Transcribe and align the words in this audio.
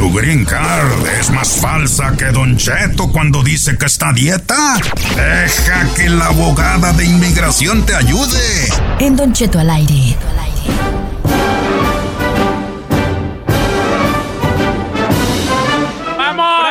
¿Tu 0.00 0.10
green 0.10 0.46
card 0.46 1.06
es 1.20 1.30
más 1.30 1.60
falsa 1.60 2.16
que 2.16 2.24
Don 2.32 2.56
Cheto 2.56 3.12
cuando 3.12 3.42
dice 3.42 3.76
que 3.76 3.84
está 3.84 4.08
a 4.08 4.12
dieta? 4.14 4.76
Deja 5.14 5.94
que 5.94 6.08
la 6.08 6.28
abogada 6.28 6.94
de 6.94 7.04
inmigración 7.04 7.84
te 7.84 7.94
ayude. 7.94 8.70
En 8.98 9.14
Don 9.14 9.34
Cheto 9.34 9.58
al 9.58 9.68
aire. 9.68 10.16
¡Vamos! 16.16 16.70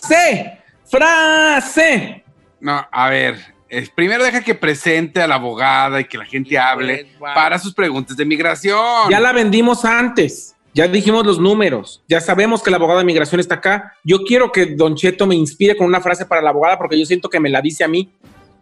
¡Frase! 0.00 0.58
¡Frase! 0.90 2.24
No, 2.58 2.84
a 2.90 3.08
ver, 3.08 3.36
primero 3.94 4.24
deja 4.24 4.40
que 4.40 4.56
presente 4.56 5.22
a 5.22 5.28
la 5.28 5.36
abogada 5.36 6.00
y 6.00 6.06
que 6.06 6.18
la 6.18 6.24
gente 6.24 6.58
hable 6.58 7.06
Pues, 7.16 7.32
para 7.32 7.60
sus 7.60 7.72
preguntas 7.72 8.16
de 8.16 8.24
migración. 8.24 9.08
Ya 9.08 9.20
la 9.20 9.32
vendimos 9.32 9.84
antes. 9.84 10.55
Ya 10.76 10.86
dijimos 10.88 11.24
los 11.24 11.38
números. 11.38 12.02
Ya 12.06 12.20
sabemos 12.20 12.62
que 12.62 12.70
la 12.70 12.76
abogada 12.76 12.98
de 12.98 13.06
migración 13.06 13.40
está 13.40 13.54
acá. 13.54 13.94
Yo 14.04 14.18
quiero 14.24 14.52
que 14.52 14.66
Don 14.66 14.94
Cheto 14.94 15.26
me 15.26 15.34
inspire 15.34 15.74
con 15.74 15.86
una 15.86 16.02
frase 16.02 16.26
para 16.26 16.42
la 16.42 16.50
abogada 16.50 16.76
porque 16.76 16.98
yo 16.98 17.06
siento 17.06 17.30
que 17.30 17.40
me 17.40 17.48
la 17.48 17.62
dice 17.62 17.82
a 17.82 17.88
mí. 17.88 18.10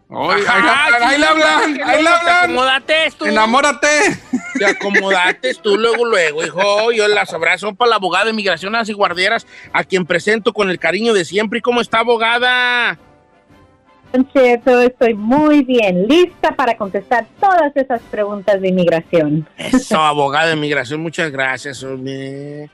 Ay, 0.09 0.41
Ajá, 0.47 0.85
ahí, 0.85 0.91
la- 0.91 1.07
ahí 1.09 1.23
hablan, 1.23 1.59
ahí 1.61 2.03
te 2.03 2.07
hablan. 2.07 2.43
Acomodates 2.45 3.15
tú. 3.15 3.25
Enamórate. 3.25 3.87
Te 4.57 4.65
acomodates 4.65 5.59
tú 5.61 5.77
luego, 5.77 6.05
luego, 6.05 6.41
hijo. 6.45 6.91
Yo 6.93 7.05
las 7.09 7.33
abrazo 7.33 7.75
para 7.75 7.89
la 7.89 7.95
abogada 7.97 8.23
de 8.25 8.31
migraciones 8.33 8.87
y 8.87 8.93
guarderas, 8.93 9.45
a 9.73 9.83
quien 9.83 10.05
presento 10.05 10.53
con 10.53 10.69
el 10.69 10.79
cariño 10.79 11.13
de 11.13 11.25
siempre. 11.25 11.59
¿Y 11.59 11.61
cómo 11.61 11.81
está, 11.81 11.99
abogada? 11.99 12.97
Cheto, 14.33 14.79
estoy 14.79 15.13
muy 15.13 15.63
bien, 15.63 16.07
lista 16.07 16.55
para 16.55 16.77
contestar 16.77 17.25
todas 17.39 17.75
esas 17.75 18.01
preguntas 18.03 18.61
de 18.61 18.69
inmigración. 18.69 19.47
Eso, 19.57 19.99
abogada 19.99 20.47
de 20.47 20.55
migración, 20.55 21.01
muchas 21.01 21.31
gracias, 21.31 21.83
hombre. 21.83 22.69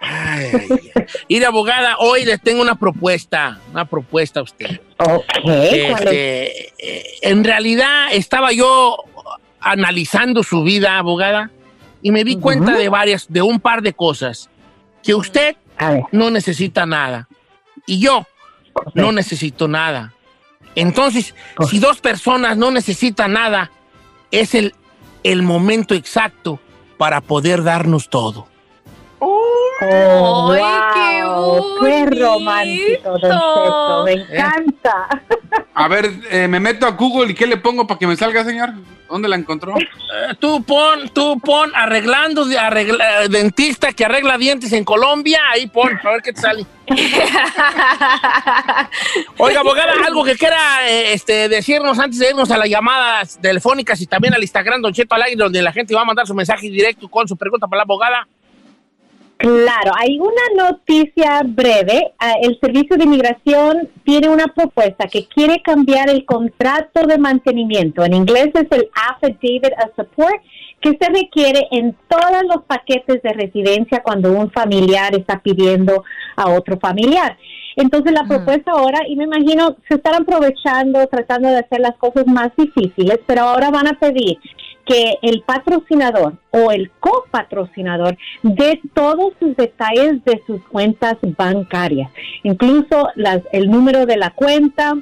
Ay, 0.00 0.50
ay, 0.52 0.90
ay. 0.94 1.04
Mire, 1.28 1.46
abogada, 1.46 1.96
hoy 1.98 2.24
les 2.24 2.40
tengo 2.40 2.60
una 2.60 2.74
propuesta, 2.74 3.58
una 3.72 3.86
propuesta 3.86 4.40
a 4.40 4.42
usted. 4.42 4.80
Ok. 4.98 5.24
Este, 5.44 6.68
eh, 6.78 7.04
en 7.22 7.42
realidad 7.44 8.08
estaba 8.12 8.52
yo 8.52 8.96
analizando 9.60 10.42
su 10.42 10.62
vida, 10.62 10.98
abogada, 10.98 11.50
y 12.02 12.10
me 12.10 12.24
di 12.24 12.36
cuenta 12.36 12.76
de 12.76 12.88
varias, 12.90 13.26
de 13.30 13.40
un 13.40 13.60
par 13.60 13.80
de 13.80 13.94
cosas. 13.94 14.50
Que 15.02 15.14
usted 15.14 15.56
no 16.12 16.30
necesita 16.30 16.86
nada 16.86 17.28
y 17.86 18.00
yo 18.00 18.26
no 18.94 19.12
necesito 19.12 19.68
nada. 19.68 20.13
Entonces, 20.74 21.34
si 21.68 21.78
dos 21.78 22.00
personas 22.00 22.56
no 22.56 22.70
necesitan 22.70 23.32
nada, 23.32 23.70
es 24.30 24.54
el, 24.54 24.74
el 25.22 25.42
momento 25.42 25.94
exacto 25.94 26.58
para 26.98 27.20
poder 27.20 27.62
darnos 27.62 28.08
todo. 28.08 28.48
Oh, 29.20 30.52
¡Ay, 30.52 30.58
wow, 31.22 31.62
qué 31.80 31.86
qué 31.86 31.94
bonito! 32.04 32.26
romántico, 32.26 33.10
Don 33.10 33.20
Cheto, 33.20 34.04
me 34.04 34.12
encanta. 34.12 35.08
A 35.74 35.88
ver, 35.88 36.10
eh, 36.30 36.46
me 36.48 36.60
meto 36.60 36.86
a 36.86 36.90
Google 36.90 37.32
y 37.32 37.34
¿qué 37.34 37.46
le 37.46 37.56
pongo 37.56 37.86
para 37.86 37.98
que 37.98 38.06
me 38.06 38.16
salga, 38.16 38.44
señor? 38.44 38.70
¿Dónde 39.08 39.28
la 39.28 39.36
encontró? 39.36 39.74
Eh, 39.76 40.34
tú 40.38 40.62
pon, 40.62 41.08
tú 41.10 41.38
pon 41.40 41.70
arreglando, 41.74 42.44
de- 42.44 42.58
arregla- 42.58 43.24
eh, 43.24 43.28
dentista 43.28 43.92
que 43.92 44.04
arregla 44.04 44.38
dientes 44.38 44.72
en 44.72 44.84
Colombia, 44.84 45.40
ahí 45.50 45.66
pon, 45.66 45.90
a 46.02 46.10
ver 46.10 46.22
qué 46.22 46.32
te 46.32 46.40
sale. 46.40 46.64
Oiga, 49.38 49.60
abogada, 49.60 49.92
algo 50.06 50.22
que 50.24 50.36
quiera 50.36 50.88
eh, 50.88 51.14
este, 51.14 51.48
decirnos 51.48 51.98
antes 51.98 52.18
de 52.18 52.28
irnos 52.30 52.50
a 52.50 52.58
las 52.58 52.68
llamadas 52.68 53.38
telefónicas 53.40 54.00
y 54.00 54.06
también 54.06 54.34
al 54.34 54.42
Instagram 54.42 54.82
Don 54.82 54.92
Cheto 54.92 55.14
al 55.14 55.22
aire, 55.22 55.36
donde 55.36 55.62
la 55.62 55.72
gente 55.72 55.94
va 55.94 56.02
a 56.02 56.04
mandar 56.04 56.26
su 56.26 56.34
mensaje 56.34 56.68
directo 56.68 57.08
con 57.08 57.26
su 57.26 57.36
pregunta 57.36 57.66
para 57.66 57.78
la 57.78 57.84
abogada. 57.84 58.28
Claro, 59.36 59.92
hay 59.98 60.18
una 60.18 60.70
noticia 60.70 61.42
breve. 61.44 62.12
Ah, 62.18 62.34
El 62.40 62.58
Servicio 62.60 62.96
de 62.96 63.04
Inmigración 63.04 63.90
tiene 64.04 64.28
una 64.28 64.46
propuesta 64.46 65.06
que 65.06 65.26
quiere 65.26 65.60
cambiar 65.62 66.08
el 66.08 66.24
contrato 66.24 67.06
de 67.06 67.18
mantenimiento. 67.18 68.04
En 68.04 68.14
inglés 68.14 68.50
es 68.54 68.66
el 68.70 68.88
Affidavit 68.94 69.72
of 69.84 69.90
Support, 69.96 70.40
que 70.84 70.98
se 71.00 71.10
requiere 71.10 71.66
en 71.70 71.96
todos 72.08 72.42
los 72.46 72.62
paquetes 72.66 73.22
de 73.22 73.32
residencia 73.32 74.02
cuando 74.02 74.32
un 74.32 74.50
familiar 74.50 75.14
está 75.14 75.40
pidiendo 75.40 76.04
a 76.36 76.50
otro 76.50 76.78
familiar. 76.78 77.38
Entonces 77.74 78.12
la 78.12 78.24
propuesta 78.24 78.72
ahora, 78.72 79.00
y 79.08 79.16
me 79.16 79.24
imagino, 79.24 79.76
se 79.88 79.94
están 79.94 80.22
aprovechando, 80.22 81.06
tratando 81.06 81.48
de 81.48 81.60
hacer 81.60 81.80
las 81.80 81.96
cosas 81.96 82.26
más 82.26 82.54
difíciles, 82.54 83.18
pero 83.26 83.44
ahora 83.44 83.70
van 83.70 83.88
a 83.88 83.98
pedir 83.98 84.36
que 84.84 85.16
el 85.22 85.40
patrocinador 85.40 86.34
o 86.50 86.70
el 86.70 86.90
copatrocinador 87.00 88.18
dé 88.42 88.78
todos 88.92 89.32
sus 89.40 89.56
detalles 89.56 90.22
de 90.26 90.42
sus 90.46 90.62
cuentas 90.64 91.16
bancarias, 91.22 92.10
incluso 92.42 93.08
las, 93.14 93.40
el 93.52 93.70
número 93.70 94.04
de 94.04 94.18
la 94.18 94.34
cuenta, 94.34 94.98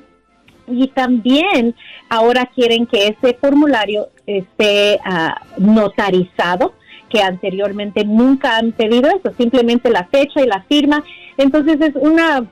y 0.67 0.89
también 0.89 1.75
ahora 2.09 2.47
quieren 2.47 2.87
que 2.87 3.09
ese 3.09 3.35
formulario 3.35 4.09
esté 4.27 5.01
ah, 5.05 5.41
notarizado, 5.59 6.75
que 7.09 7.23
anteriormente 7.23 8.05
nunca 8.05 8.57
han 8.57 8.73
pedido 8.73 9.11
eso, 9.11 9.35
simplemente 9.37 9.91
la 9.91 10.05
fecha 10.05 10.41
y 10.41 10.47
la 10.47 10.63
firma. 10.63 11.03
Entonces 11.37 11.81
es 11.81 11.95
una, 11.97 12.45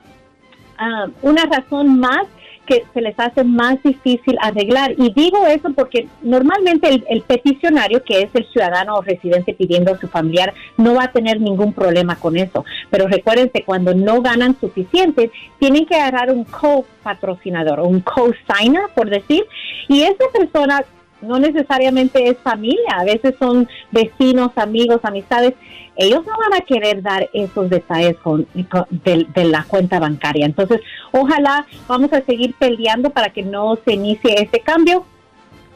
ah, 0.77 1.07
una 1.21 1.45
razón 1.45 1.99
más 1.99 2.27
que 2.65 2.85
se 2.93 3.01
les 3.01 3.19
hace 3.19 3.43
más 3.43 3.81
difícil 3.83 4.37
arreglar. 4.41 4.93
Y 4.97 5.13
digo 5.13 5.45
eso 5.47 5.71
porque 5.75 6.07
normalmente 6.21 7.03
el, 7.09 7.21
peticionario, 7.21 8.03
que 8.03 8.21
es 8.21 8.29
el 8.33 8.45
ciudadano 8.47 8.95
o 8.95 9.01
residente 9.01 9.53
pidiendo 9.53 9.93
a 9.93 9.99
su 9.99 10.07
familiar, 10.07 10.53
no 10.77 10.95
va 10.95 11.05
a 11.05 11.11
tener 11.11 11.39
ningún 11.39 11.73
problema 11.73 12.15
con 12.15 12.37
eso. 12.37 12.65
Pero 12.89 13.07
recuérdense, 13.07 13.63
cuando 13.65 13.93
no 13.93 14.21
ganan 14.21 14.59
suficiente, 14.59 15.31
tienen 15.59 15.85
que 15.85 15.95
agarrar 15.95 16.31
un 16.31 16.43
co-patrocinador 16.45 17.81
un 17.81 18.01
co-signer, 18.01 18.83
por 18.95 19.09
decir, 19.09 19.45
y 19.87 20.03
esa 20.03 20.25
persona 20.33 20.83
no 21.21 21.39
necesariamente 21.39 22.27
es 22.29 22.37
familia, 22.39 22.95
a 22.97 23.03
veces 23.03 23.35
son 23.39 23.67
vecinos, 23.91 24.51
amigos, 24.55 24.99
amistades. 25.03 25.53
Ellos 25.95 26.25
no 26.25 26.33
van 26.37 26.59
a 26.59 26.65
querer 26.65 27.01
dar 27.01 27.29
esos 27.33 27.69
detalles 27.69 28.17
con, 28.17 28.47
con- 28.69 28.85
de, 28.89 29.27
de 29.33 29.43
la 29.45 29.63
cuenta 29.65 29.99
bancaria. 29.99 30.45
Entonces, 30.45 30.81
ojalá 31.11 31.65
vamos 31.87 32.11
a 32.13 32.21
seguir 32.21 32.55
peleando 32.57 33.09
para 33.09 33.29
que 33.29 33.43
no 33.43 33.77
se 33.85 33.93
inicie 33.93 34.41
este 34.41 34.61
cambio, 34.61 35.05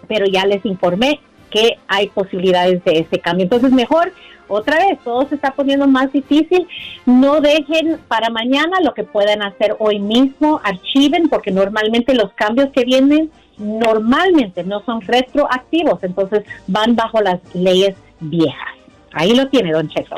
pero 0.07 0.25
ya 0.25 0.45
les 0.45 0.66
informé 0.66 1.19
que 1.50 1.78
hay 1.88 2.07
posibilidades 2.09 2.84
de 2.84 3.00
este 3.00 3.19
cambio. 3.19 3.44
Entonces, 3.44 3.72
mejor, 3.72 4.11
otra 4.47 4.78
vez, 4.78 5.00
todo 5.03 5.28
se 5.28 5.35
está 5.35 5.51
poniendo 5.51 5.88
más 5.88 6.11
difícil. 6.11 6.67
No 7.05 7.41
dejen 7.41 7.97
para 8.07 8.29
mañana 8.29 8.79
lo 8.84 8.94
que 8.94 9.03
puedan 9.03 9.41
hacer 9.41 9.75
hoy 9.79 10.00
mismo, 10.00 10.61
archiven, 10.63 11.29
porque 11.29 11.51
normalmente 11.51 12.13
los 12.13 12.31
cambios 12.34 12.69
que 12.72 12.84
vienen 12.85 13.31
normalmente 13.57 14.63
no 14.63 14.83
son 14.85 15.01
retroactivos, 15.01 16.03
entonces 16.03 16.43
van 16.67 16.95
bajo 16.95 17.21
las 17.21 17.39
leyes 17.53 17.95
viejas. 18.19 18.75
Ahí 19.13 19.33
lo 19.35 19.47
tiene, 19.49 19.71
don 19.71 19.88
Cheto. 19.89 20.17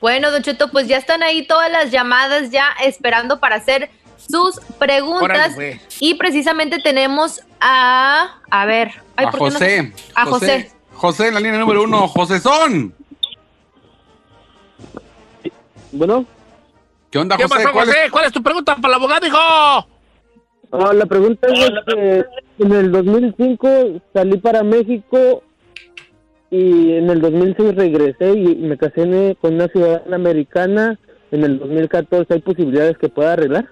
Bueno, 0.00 0.32
Don 0.32 0.42
Cheto, 0.42 0.68
pues 0.72 0.88
ya 0.88 0.96
están 0.96 1.22
ahí 1.22 1.46
todas 1.46 1.70
las 1.70 1.92
llamadas 1.92 2.50
ya 2.50 2.66
esperando 2.84 3.38
para 3.38 3.54
hacer 3.56 3.88
sus 4.16 4.58
preguntas. 4.76 5.52
Órale. 5.54 5.80
Y 6.00 6.14
precisamente 6.14 6.80
tenemos 6.80 7.40
a. 7.60 8.40
A 8.50 8.66
ver. 8.66 8.90
ay, 9.14 9.26
a 9.26 9.30
¿por 9.30 9.38
qué 9.38 9.44
no- 9.46 9.52
José. 9.52 9.92
A 10.16 10.26
José. 10.26 10.72
José 10.94 11.28
en 11.28 11.34
la 11.34 11.40
línea 11.40 11.60
número 11.60 11.84
uno. 11.84 12.08
José 12.08 12.40
Son. 12.40 12.92
Bueno, 15.92 16.24
¿Qué 17.10 17.18
onda, 17.18 17.36
¿Qué 17.36 17.42
José? 17.44 17.54
pasó, 17.56 17.72
¿Cuál 17.72 17.88
es- 17.88 17.94
José? 17.94 18.10
¿Cuál 18.10 18.24
es 18.24 18.32
tu 18.32 18.42
pregunta 18.42 18.74
para 18.76 18.88
la 18.92 18.96
abogada, 18.96 19.26
hijo? 19.26 19.86
Ah, 20.72 20.92
la 20.92 21.06
pregunta 21.06 21.48
es 21.48 21.70
que 21.86 22.24
en 22.58 22.72
el 22.72 22.92
2005 22.92 23.68
salí 24.12 24.38
para 24.38 24.62
México 24.62 25.42
y 26.50 26.92
en 26.92 27.08
el 27.08 27.20
2006 27.20 27.74
regresé 27.74 28.32
y 28.32 28.56
me 28.56 28.76
casé 28.76 29.36
con 29.40 29.54
una 29.54 29.68
ciudadana 29.68 30.16
americana. 30.16 30.98
En 31.30 31.44
el 31.44 31.58
2014 31.58 32.34
hay 32.34 32.40
posibilidades 32.40 32.98
que 32.98 33.08
pueda 33.08 33.32
arreglar. 33.32 33.68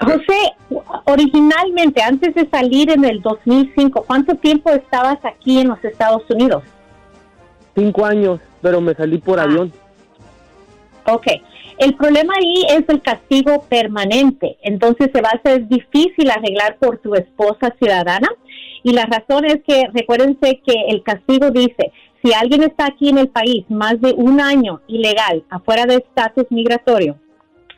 José, 0.00 0.82
originalmente, 1.04 2.02
antes 2.02 2.34
de 2.34 2.48
salir 2.50 2.90
en 2.90 3.04
el 3.04 3.22
2005, 3.22 4.02
¿cuánto 4.02 4.34
tiempo 4.34 4.70
estabas 4.70 5.18
aquí 5.24 5.60
en 5.60 5.68
los 5.68 5.82
Estados 5.84 6.22
Unidos? 6.28 6.64
Cinco 7.76 8.04
años, 8.04 8.40
pero 8.60 8.80
me 8.80 8.94
salí 8.94 9.18
por 9.18 9.38
avión. 9.38 9.72
Ok, 11.06 11.26
el 11.78 11.94
problema 11.94 12.34
ahí 12.36 12.64
es 12.68 12.84
el 12.88 13.02
castigo 13.02 13.64
permanente, 13.68 14.56
entonces 14.62 15.10
se 15.12 15.20
va 15.20 15.30
a 15.30 15.38
hacer 15.38 15.66
difícil 15.68 16.30
arreglar 16.30 16.78
por 16.78 16.98
tu 16.98 17.14
esposa 17.14 17.74
ciudadana. 17.78 18.28
Y 18.82 18.92
la 18.92 19.06
razón 19.06 19.44
es 19.46 19.62
que 19.66 19.88
recuérdense 19.92 20.60
que 20.64 20.74
el 20.88 21.02
castigo 21.02 21.50
dice, 21.50 21.90
si 22.22 22.32
alguien 22.32 22.62
está 22.62 22.86
aquí 22.86 23.08
en 23.08 23.18
el 23.18 23.28
país 23.28 23.64
más 23.68 24.00
de 24.00 24.12
un 24.12 24.40
año 24.40 24.82
ilegal, 24.86 25.44
afuera 25.50 25.86
de 25.86 25.96
estatus 25.96 26.46
migratorio, 26.50 27.18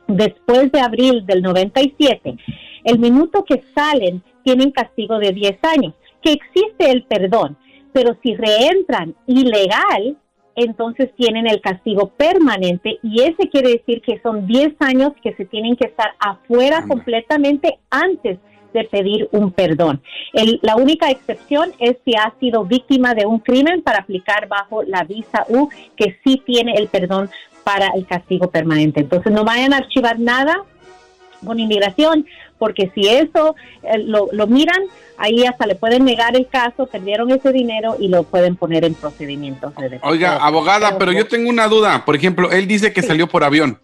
después 0.09 0.71
de 0.73 0.81
abril 0.81 1.25
del 1.27 1.43
97, 1.43 2.37
el 2.85 2.99
minuto 2.99 3.45
que 3.45 3.63
salen 3.75 4.23
tienen 4.45 4.71
castigo 4.71 5.19
de 5.19 5.33
10 5.33 5.59
años, 5.65 5.95
que 6.23 6.33
existe 6.33 6.91
el 6.91 7.05
perdón, 7.05 7.57
pero 7.93 8.17
si 8.23 8.35
reentran 8.35 9.15
ilegal, 9.27 10.17
entonces 10.57 11.11
tienen 11.17 11.47
el 11.47 11.61
castigo 11.61 12.09
permanente 12.17 12.99
y 13.03 13.23
ese 13.23 13.49
quiere 13.51 13.71
decir 13.73 14.03
que 14.03 14.19
son 14.21 14.47
10 14.47 14.75
años 14.81 15.13
que 15.23 15.35
se 15.35 15.45
tienen 15.45 15.77
que 15.77 15.87
estar 15.87 16.13
afuera 16.19 16.85
completamente 16.89 17.79
antes 17.91 18.39
de 18.73 18.85
pedir 18.85 19.29
un 19.33 19.53
perdón. 19.53 20.03
El- 20.33 20.59
la 20.63 20.77
única 20.77 21.11
excepción 21.11 21.73
es 21.79 21.97
si 22.05 22.15
ha 22.15 22.33
sido 22.41 22.65
víctima 22.65 23.15
de 23.15 23.25
un 23.27 23.39
crimen 23.39 23.83
para 23.83 24.01
aplicar 24.01 24.49
bajo 24.49 24.83
la 24.83 25.05
visa 25.05 25.45
U, 25.49 25.69
que 25.97 26.17
sí 26.25 26.43
tiene 26.45 26.73
el 26.77 26.89
perdón 26.89 27.31
para 27.65 27.89
el 27.95 28.07
castigo 28.07 28.51
permanente. 28.51 29.01
Entonces 29.01 29.33
no 29.33 29.45
vayan 29.45 29.73
a 29.73 29.79
archivar 29.79 30.19
nada 30.19 30.63
con 31.45 31.59
inmigración, 31.61 32.27
porque 32.59 32.91
si 32.95 33.09
eso 33.09 33.55
eh, 33.83 33.99
lo, 33.99 34.29
lo 34.33 34.47
miran, 34.47 34.81
ahí 35.19 35.45
hasta 35.45 35.67
le 35.67 35.75
pueden 35.75 36.05
negar 36.05 36.37
el 36.37 36.47
caso, 36.49 36.87
perdieron 36.87 37.31
ese 37.31 37.53
dinero 37.53 37.97
y 37.99 38.09
lo 38.09 38.23
pueden 38.25 38.57
poner 38.57 38.85
en 38.85 38.95
procedimientos 38.95 39.75
de 39.77 39.89
deporte. 39.89 40.15
Oiga, 40.15 40.37
abogada, 40.37 40.99
pero 40.99 41.13
yo 41.13 41.27
tengo 41.27 41.49
una 41.51 41.69
duda. 41.69 42.05
Por 42.05 42.17
ejemplo, 42.17 42.51
él 42.51 42.67
dice 42.67 42.93
que 42.93 43.03
salió 43.03 43.27
por 43.27 43.45
avión. 43.45 43.79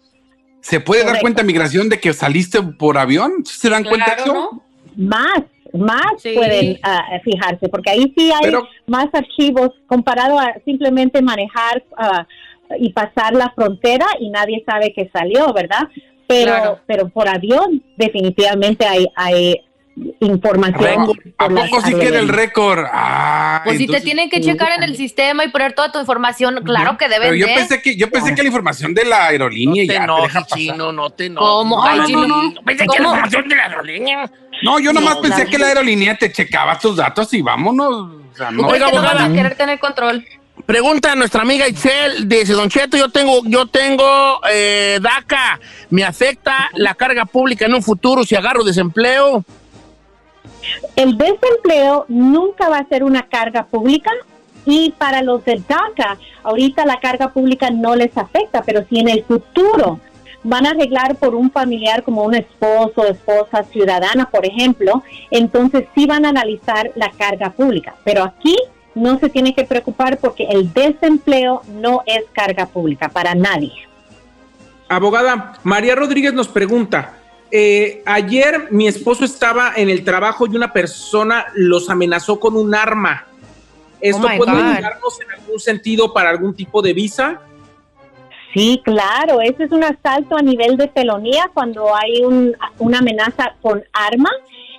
¿Se 0.61 0.79
puede 0.79 1.03
dar 1.03 1.19
cuenta 1.19 1.43
migración 1.43 1.89
de 1.89 1.99
que 1.99 2.13
saliste 2.13 2.61
por 2.61 2.97
avión? 2.97 3.43
¿Sí 3.45 3.59
¿Se 3.59 3.69
dan 3.69 3.83
cuenta 3.83 4.15
de 4.15 4.21
eso? 4.21 4.63
Más, 4.95 5.43
más 5.73 6.01
Sí. 6.19 6.33
pueden 6.35 6.79
ah, 6.83 7.03
fijarse, 7.23 7.67
porque 7.67 7.89
ahí 7.89 8.13
sí 8.17 8.31
hay 8.31 8.43
Pero- 8.43 8.67
más 8.87 9.07
archivos 9.13 9.71
comparado 9.87 10.39
a 10.39 10.53
simplemente 10.63 11.21
manejar 11.21 11.83
ah, 11.97 12.25
y 12.79 12.93
pasar 12.93 13.33
la 13.33 13.51
frontera 13.51 14.05
y 14.19 14.29
nadie 14.29 14.63
sabe 14.65 14.93
que 14.93 15.09
salió, 15.11 15.51
¿verdad? 15.53 15.89
Pero, 16.33 16.51
Claro. 16.55 16.79
pero 16.87 17.09
por 17.09 17.27
avión 17.27 17.83
definitivamente 17.97 18.85
hay, 18.85 19.07
hay 19.15 19.61
información. 20.19 21.11
¿A 21.37 21.47
poco 21.49 21.81
sí 21.81 21.93
quiere 21.93 22.17
el 22.19 22.27
récord? 22.29 22.85
Ah, 22.91 23.61
Pues 23.63 23.77
si 23.77 23.87
te 23.87 24.01
tienen 24.01 24.29
que 24.29 24.41
checar 24.41 24.71
en 24.77 24.83
el 24.83 24.95
sistema 24.95 25.43
y 25.45 25.49
poner 25.49 25.73
toda 25.73 25.91
tu 25.91 25.99
información, 25.99 26.59
claro 26.63 26.97
que 26.97 27.07
deben 27.07 27.29
Pero 27.29 27.35
yo 27.35 27.47
de. 27.47 27.53
pensé 27.53 27.81
que 27.81 27.95
yo 27.95 28.09
pensé 28.09 28.33
que 28.33 28.41
la 28.41 28.47
información 28.47 28.93
de 28.93 29.05
la 29.05 29.27
aerolínea 29.27 29.83
No 29.83 29.87
te 29.87 29.93
ya 29.93 29.99
te 29.99 30.03
enojes, 30.03 30.23
deja 30.33 30.41
pasar. 30.41 30.57
chino, 30.57 30.91
no 30.91 31.09
te 31.11 31.25
enojes. 31.27 31.47
¿Cómo? 31.47 31.75
No, 31.77 31.83
Ay, 31.83 31.99
no, 31.99 32.05
chino. 32.07 32.27
no, 32.27 32.43
no. 32.43 32.61
Pensé 32.65 32.83
que 32.83 32.87
¿Cómo? 32.87 32.99
la 32.99 33.05
información 33.09 33.47
de 33.49 33.55
la 33.55 33.63
aerolínea. 33.65 34.31
No, 34.63 34.79
yo 34.79 34.93
nomás 34.93 35.15
No, 35.15 35.21
pensé 35.21 35.43
la- 35.45 35.49
que 35.51 35.57
la 35.59 35.67
aerolínea 35.67 36.15
te 36.17 36.31
checaba 36.31 36.79
tus 36.79 36.95
datos 36.95 37.33
y 37.33 37.41
vámonos. 37.41 37.91
O 38.33 38.35
sea, 38.35 38.47
¿Tú 38.49 38.55
no. 38.55 38.67
Oiga, 38.67 38.87
que 38.89 38.95
no 38.95 39.01
van 39.03 39.09
abogada. 39.17 39.31
a 39.31 39.35
querer 39.35 39.55
tener 39.55 39.79
control? 39.79 40.25
Pregunta 40.65 41.11
a 41.11 41.15
nuestra 41.15 41.41
amiga 41.41 41.67
Itzel, 41.67 42.27
dice 42.27 42.53
Don 42.53 42.69
Cheto, 42.69 42.95
yo 42.95 43.09
tengo, 43.09 43.41
yo 43.43 43.67
tengo 43.67 44.39
eh, 44.49 44.97
DACA, 45.01 45.59
¿me 45.89 46.05
afecta 46.05 46.69
la 46.75 46.95
carga 46.95 47.25
pública 47.25 47.65
en 47.65 47.73
un 47.73 47.83
futuro 47.83 48.23
si 48.23 48.35
agarro 48.35 48.63
desempleo? 48.63 49.43
El 50.95 51.17
desempleo 51.17 52.05
nunca 52.07 52.69
va 52.69 52.77
a 52.77 52.87
ser 52.87 53.03
una 53.03 53.27
carga 53.27 53.65
pública 53.65 54.11
y 54.65 54.91
para 54.91 55.21
los 55.21 55.43
de 55.43 55.61
DACA, 55.67 56.17
ahorita 56.43 56.85
la 56.85 57.01
carga 57.01 57.33
pública 57.33 57.69
no 57.69 57.97
les 57.97 58.17
afecta, 58.17 58.61
pero 58.61 58.85
si 58.89 58.99
en 58.99 59.09
el 59.09 59.25
futuro 59.25 59.99
van 60.43 60.65
a 60.65 60.69
arreglar 60.69 61.17
por 61.17 61.35
un 61.35 61.51
familiar 61.51 62.03
como 62.03 62.23
un 62.23 62.35
esposo, 62.35 63.05
esposa, 63.05 63.63
ciudadana, 63.63 64.29
por 64.29 64.45
ejemplo, 64.45 65.03
entonces 65.29 65.87
sí 65.93 66.05
van 66.05 66.25
a 66.25 66.29
analizar 66.29 66.91
la 66.95 67.09
carga 67.11 67.49
pública. 67.49 67.95
Pero 68.05 68.23
aquí 68.23 68.55
no 68.95 69.19
se 69.19 69.29
tiene 69.29 69.53
que 69.53 69.63
preocupar 69.63 70.17
porque 70.17 70.45
el 70.49 70.71
desempleo 70.73 71.61
no 71.67 72.01
es 72.05 72.23
carga 72.33 72.65
pública 72.67 73.09
para 73.09 73.33
nadie. 73.35 73.73
Abogada, 74.89 75.53
María 75.63 75.95
Rodríguez 75.95 76.33
nos 76.33 76.47
pregunta, 76.47 77.17
eh, 77.51 78.03
ayer 78.05 78.67
mi 78.71 78.87
esposo 78.87 79.25
estaba 79.25 79.73
en 79.75 79.89
el 79.89 80.03
trabajo 80.03 80.45
y 80.45 80.55
una 80.55 80.71
persona 80.73 81.45
los 81.55 81.89
amenazó 81.89 82.39
con 82.39 82.55
un 82.55 82.75
arma. 82.75 83.25
¿Esto 84.01 84.27
Oh 84.31 84.37
puede 84.37 84.51
ayudarnos 84.51 85.21
en 85.21 85.31
algún 85.39 85.59
sentido 85.59 86.13
para 86.13 86.29
algún 86.29 86.53
tipo 86.53 86.81
de 86.81 86.93
visa? 86.93 87.39
Sí, 88.53 88.81
claro, 88.83 89.41
eso 89.41 89.63
es 89.63 89.71
un 89.71 89.83
asalto 89.83 90.37
a 90.37 90.41
nivel 90.41 90.77
de 90.77 90.87
felonía 90.89 91.49
cuando 91.53 91.95
hay 91.95 92.21
un- 92.23 92.55
una 92.77 92.99
amenaza 92.99 93.55
con 93.61 93.83
arma. 93.93 94.29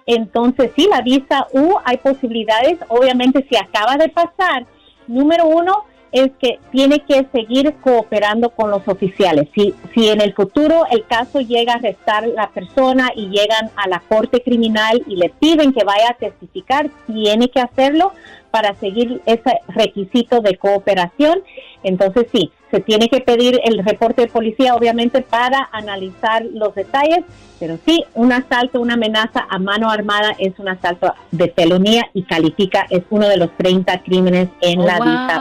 Entonces, 0.06 0.70
sí, 0.76 0.86
la 0.90 1.00
visa 1.00 1.46
U 1.52 1.76
hay 1.84 1.96
posibilidades. 1.98 2.78
Obviamente, 2.88 3.46
si 3.48 3.56
acaba 3.56 3.96
de 3.96 4.08
pasar, 4.08 4.66
número 5.06 5.46
uno 5.46 5.84
es 6.12 6.30
que 6.38 6.60
tiene 6.70 7.00
que 7.00 7.26
seguir 7.32 7.74
cooperando 7.80 8.50
con 8.50 8.70
los 8.70 8.86
oficiales. 8.86 9.48
Si, 9.52 9.74
si 9.92 10.08
en 10.08 10.20
el 10.20 10.32
futuro 10.32 10.84
el 10.90 11.04
caso 11.06 11.40
llega 11.40 11.72
a 11.72 11.76
arrestar 11.76 12.28
la 12.28 12.50
persona 12.50 13.10
y 13.16 13.30
llegan 13.30 13.70
a 13.74 13.88
la 13.88 13.98
corte 13.98 14.40
criminal 14.40 15.02
y 15.08 15.16
le 15.16 15.30
piden 15.30 15.72
que 15.72 15.82
vaya 15.82 16.10
a 16.10 16.14
testificar, 16.14 16.88
tiene 17.08 17.48
que 17.48 17.60
hacerlo 17.60 18.12
para 18.54 18.72
seguir 18.76 19.20
ese 19.26 19.58
requisito 19.66 20.40
de 20.40 20.56
cooperación. 20.56 21.42
Entonces 21.82 22.26
sí, 22.32 22.52
se 22.70 22.78
tiene 22.78 23.08
que 23.08 23.20
pedir 23.20 23.60
el 23.64 23.84
reporte 23.84 24.22
de 24.22 24.28
policía 24.28 24.76
obviamente 24.76 25.22
para 25.22 25.70
analizar 25.72 26.44
los 26.52 26.72
detalles, 26.72 27.24
pero 27.58 27.80
sí, 27.84 28.04
un 28.14 28.32
asalto, 28.32 28.80
una 28.80 28.94
amenaza 28.94 29.44
a 29.50 29.58
mano 29.58 29.90
armada 29.90 30.36
es 30.38 30.56
un 30.60 30.68
asalto 30.68 31.12
de 31.32 31.50
felonía 31.50 32.06
y 32.14 32.22
califica, 32.22 32.86
es 32.90 33.02
uno 33.10 33.26
de 33.26 33.38
los 33.38 33.50
30 33.56 34.04
crímenes 34.04 34.50
en 34.60 34.78
Oh, 34.78 34.86
la 34.86 34.98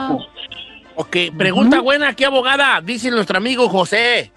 wow. 0.08 0.18
Ok, 0.96 1.16
pregunta 1.38 1.80
buena 1.80 2.08
aquí, 2.08 2.24
abogada, 2.24 2.80
dice 2.80 3.12
nuestro 3.12 3.36
amigo 3.36 3.68
José. 3.68 4.32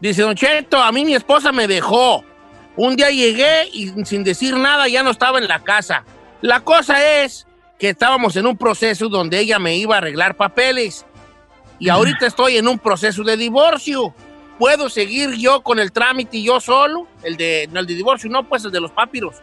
Dice, 0.00 0.22
Don 0.22 0.34
Cheto, 0.34 0.82
a 0.82 0.90
mí 0.90 1.04
mi 1.04 1.14
esposa 1.14 1.52
me 1.52 1.68
dejó. 1.68 2.24
Un 2.74 2.96
día 2.96 3.10
llegué 3.10 3.68
y 3.72 3.90
sin 4.04 4.24
decir 4.24 4.56
nada 4.56 4.88
ya 4.88 5.04
no 5.04 5.10
estaba 5.10 5.38
en 5.38 5.46
la 5.46 5.60
casa. 5.60 6.02
La 6.40 6.60
cosa 6.60 7.22
es 7.22 7.47
que 7.78 7.90
estábamos 7.90 8.36
en 8.36 8.46
un 8.46 8.56
proceso 8.56 9.08
donde 9.08 9.38
ella 9.38 9.58
me 9.58 9.76
iba 9.76 9.94
a 9.94 9.98
arreglar 9.98 10.36
papeles. 10.36 11.06
Y 11.78 11.88
ahorita 11.88 12.26
estoy 12.26 12.56
en 12.56 12.66
un 12.66 12.78
proceso 12.78 13.22
de 13.22 13.36
divorcio. 13.36 14.12
¿Puedo 14.58 14.88
seguir 14.88 15.34
yo 15.34 15.62
con 15.62 15.78
el 15.78 15.92
trámite 15.92 16.42
yo 16.42 16.60
solo? 16.60 17.06
El 17.22 17.36
de, 17.36 17.68
no 17.70 17.78
el 17.78 17.86
de 17.86 17.94
divorcio, 17.94 18.28
no, 18.28 18.48
pues 18.48 18.64
el 18.64 18.72
de 18.72 18.80
los 18.80 18.90
papiros. 18.90 19.36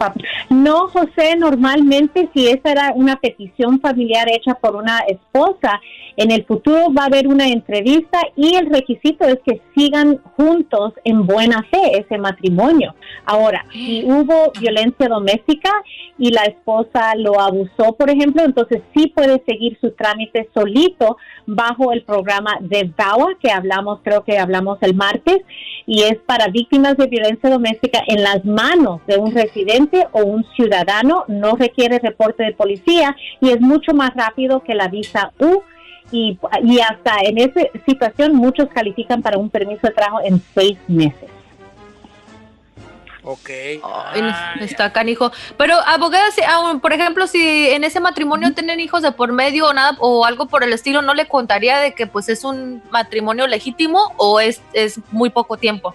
Va- 0.00 0.14
No, 0.48 0.88
José, 0.88 1.36
normalmente 1.36 2.28
si 2.34 2.48
esa 2.48 2.70
era 2.72 2.92
una 2.94 3.16
petición 3.16 3.80
familiar 3.80 4.28
hecha 4.28 4.54
por 4.54 4.76
una 4.76 4.98
esposa, 5.08 5.80
en 6.16 6.30
el 6.30 6.44
futuro 6.44 6.92
va 6.92 7.04
a 7.04 7.06
haber 7.06 7.26
una 7.28 7.46
entrevista 7.48 8.18
y 8.36 8.54
el 8.56 8.66
requisito 8.68 9.24
es 9.26 9.38
que 9.44 9.60
sigan 9.74 10.18
juntos 10.36 10.92
en 11.04 11.26
buena 11.26 11.62
fe 11.70 11.98
ese 11.98 12.18
matrimonio. 12.18 12.94
Ahora, 13.24 13.64
si 13.72 14.04
hubo 14.04 14.52
violencia 14.60 15.08
doméstica 15.08 15.70
y 16.18 16.30
la 16.30 16.42
esposa 16.42 17.14
lo 17.16 17.40
abusó, 17.40 17.94
por 17.96 18.10
ejemplo, 18.10 18.42
entonces 18.44 18.82
sí 18.94 19.06
puede 19.08 19.42
seguir 19.46 19.78
su 19.80 19.92
trámite 19.92 20.48
solito 20.52 21.16
bajo 21.46 21.92
el 21.92 22.02
programa 22.02 22.58
de 22.60 22.92
VAWA 22.96 23.28
que 23.40 23.50
hablamos, 23.50 24.00
creo 24.02 24.22
que 24.24 24.38
hablamos 24.38 24.78
el 24.82 24.94
martes, 24.94 25.38
y 25.86 26.02
es 26.02 26.18
para 26.26 26.48
víctimas 26.48 26.96
de 26.96 27.06
violencia 27.06 27.48
doméstica 27.50 28.02
en 28.06 28.22
las 28.22 28.44
manos 28.44 29.00
de 29.06 29.16
un 29.16 29.29
residente 29.30 30.06
o 30.12 30.22
un 30.24 30.44
ciudadano, 30.54 31.24
no 31.28 31.56
requiere 31.56 31.98
reporte 31.98 32.42
de 32.42 32.52
policía 32.52 33.16
y 33.40 33.50
es 33.50 33.60
mucho 33.60 33.92
más 33.94 34.14
rápido 34.14 34.62
que 34.62 34.74
la 34.74 34.88
visa 34.88 35.32
U. 35.38 35.62
Y, 36.12 36.38
y 36.64 36.80
hasta 36.80 37.20
en 37.22 37.38
esa 37.38 37.60
situación 37.86 38.34
muchos 38.34 38.68
califican 38.68 39.22
para 39.22 39.38
un 39.38 39.48
permiso 39.48 39.86
de 39.86 39.92
trabajo 39.92 40.20
en 40.24 40.42
seis 40.54 40.76
meses. 40.88 41.30
Ok. 43.22 43.50
Ay, 43.82 44.22
está 44.60 44.92
canijo. 44.92 45.30
Pero, 45.56 45.76
abogada, 45.86 46.30
si, 46.30 46.40
por 46.80 46.92
ejemplo, 46.92 47.26
si 47.26 47.68
en 47.70 47.84
ese 47.84 48.00
matrimonio 48.00 48.52
tienen 48.54 48.80
hijos 48.80 49.02
de 49.02 49.12
por 49.12 49.32
medio 49.32 49.68
o 49.68 49.72
nada 49.72 49.96
o 50.00 50.24
algo 50.24 50.46
por 50.46 50.64
el 50.64 50.72
estilo, 50.72 51.02
¿no 51.02 51.14
le 51.14 51.26
contaría 51.26 51.78
de 51.78 51.94
que 51.94 52.06
pues 52.06 52.28
es 52.28 52.44
un 52.44 52.82
matrimonio 52.90 53.46
legítimo 53.46 54.12
o 54.16 54.40
es, 54.40 54.62
es 54.72 55.00
muy 55.12 55.30
poco 55.30 55.56
tiempo? 55.58 55.94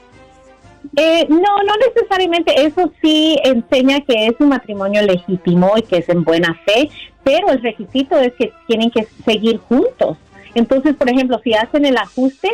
Eh, 0.97 1.25
no, 1.29 1.37
no 1.39 1.73
necesariamente. 1.87 2.65
Eso 2.65 2.91
sí 3.01 3.37
enseña 3.43 4.01
que 4.01 4.27
es 4.27 4.33
un 4.39 4.49
matrimonio 4.49 5.01
legítimo 5.01 5.73
y 5.77 5.81
que 5.81 5.97
es 5.97 6.09
en 6.09 6.23
buena 6.23 6.53
fe, 6.65 6.89
pero 7.23 7.49
el 7.49 7.61
requisito 7.61 8.17
es 8.19 8.33
que 8.33 8.53
tienen 8.67 8.89
que 8.91 9.07
seguir 9.25 9.57
juntos. 9.59 10.17
Entonces, 10.53 10.95
por 10.95 11.09
ejemplo, 11.09 11.39
si 11.43 11.53
hacen 11.53 11.85
el 11.85 11.97
ajuste, 11.97 12.49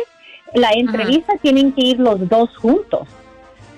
la 0.54 0.70
entrevista 0.72 1.34
tienen 1.40 1.72
que 1.72 1.82
ir 1.82 1.98
los 2.00 2.28
dos 2.28 2.56
juntos. 2.56 3.06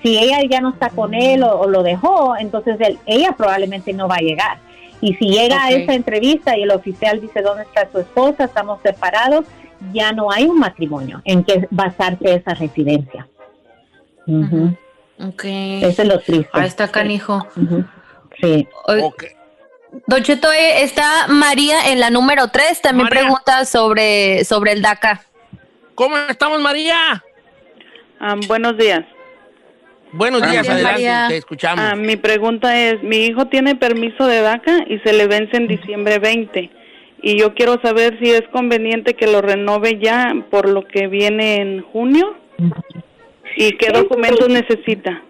Si 0.01 0.17
ella 0.17 0.39
ya 0.49 0.61
no 0.61 0.69
está 0.69 0.89
con 0.89 1.13
él 1.13 1.43
o, 1.43 1.59
o 1.61 1.67
lo 1.67 1.83
dejó, 1.83 2.35
entonces 2.37 2.77
él- 2.79 2.97
ella 3.05 3.33
probablemente 3.37 3.93
no 3.93 4.07
va 4.07 4.15
a 4.15 4.21
llegar. 4.21 4.57
Y 5.01 5.13
si 5.15 5.25
llega 5.29 5.63
a 5.63 5.69
esa 5.83 5.93
entrevista 5.93 6.57
y 6.57 6.63
el 6.63 6.71
oficial 6.71 7.21
dice 7.21 7.41
dónde 7.41 7.63
está 7.63 7.87
su 7.91 7.99
esposa, 7.99 8.45
estamos 8.45 8.79
separados, 8.81 9.45
ya 9.93 10.11
no 10.11 10.31
hay 10.31 10.45
un 10.45 10.57
matrimonio 10.57 11.21
en 11.25 11.43
que 11.43 11.67
basarse 11.69 12.33
esa 12.33 12.53
residencia. 12.55 13.27
Ujú. 14.27 14.75
Ok. 15.19 15.43
Eso 15.45 16.01
es 16.01 16.07
lo 16.07 16.19
triste. 16.19 16.49
Ahí 16.53 16.67
está 16.67 16.87
canijo. 16.91 17.47
Sí. 18.41 18.67
Oy- 18.87 19.01
Ok. 19.01 19.23
Don 20.07 20.21
Cheto, 20.23 20.51
eh, 20.51 20.83
está 20.83 21.27
María 21.29 21.89
en 21.91 22.01
la 22.01 22.09
número 22.09 22.49
3, 22.49 22.81
también 22.81 23.05
María. 23.05 23.21
pregunta 23.21 23.63
sobre, 23.63 24.43
sobre 24.43 24.73
el 24.73 24.81
DACA. 24.81 25.21
¿Cómo 25.95 26.17
estamos, 26.17 26.59
María? 26.59 27.23
Ah, 28.19 28.35
buenos 28.47 28.77
días. 28.77 29.05
Buenos 30.11 30.41
Buenos 30.41 30.51
días, 30.51 30.63
días, 30.63 30.75
adelante, 30.75 30.93
María. 30.93 31.25
te 31.29 31.37
escuchamos. 31.37 31.85
Ah, 31.85 31.95
mi 31.95 32.17
pregunta 32.17 32.77
es, 32.77 33.01
mi 33.03 33.25
hijo 33.25 33.47
tiene 33.47 33.75
permiso 33.75 34.27
de 34.27 34.41
DACA 34.41 34.79
y 34.89 34.99
se 34.99 35.13
le 35.13 35.27
vence 35.27 35.55
en 35.57 35.67
diciembre 35.67 36.19
20 36.19 36.69
y 37.21 37.39
yo 37.39 37.53
quiero 37.53 37.79
saber 37.81 38.17
si 38.19 38.31
es 38.31 38.43
conveniente 38.51 39.13
que 39.15 39.27
lo 39.27 39.41
renove 39.41 39.97
ya 39.99 40.33
por 40.51 40.67
lo 40.69 40.85
que 40.85 41.07
viene 41.07 41.55
en 41.61 41.81
junio 41.83 42.35
y 43.55 43.71
qué 43.77 43.91
documentos 43.91 44.49
necesita. 44.49 45.21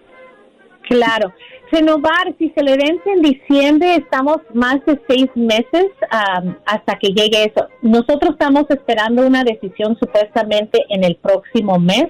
Claro. 0.82 1.32
Renovar, 1.70 2.32
si 2.38 2.50
se 2.50 2.62
le 2.62 2.76
vence 2.76 3.10
en 3.10 3.22
diciembre, 3.22 3.96
estamos 3.96 4.38
más 4.54 4.84
de 4.86 5.00
seis 5.08 5.26
meses 5.34 5.86
um, 6.12 6.54
hasta 6.64 6.96
que 6.96 7.08
llegue 7.08 7.44
eso. 7.44 7.68
Nosotros 7.82 8.32
estamos 8.32 8.66
esperando 8.68 9.26
una 9.26 9.42
decisión 9.42 9.96
supuestamente 9.98 10.84
en 10.90 11.02
el 11.02 11.16
próximo 11.16 11.78
mes 11.80 12.06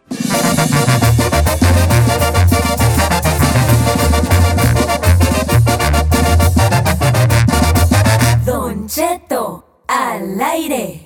Don 8.45 8.87
Cheto, 8.87 9.81
al 9.89 10.41
aire. 10.41 11.03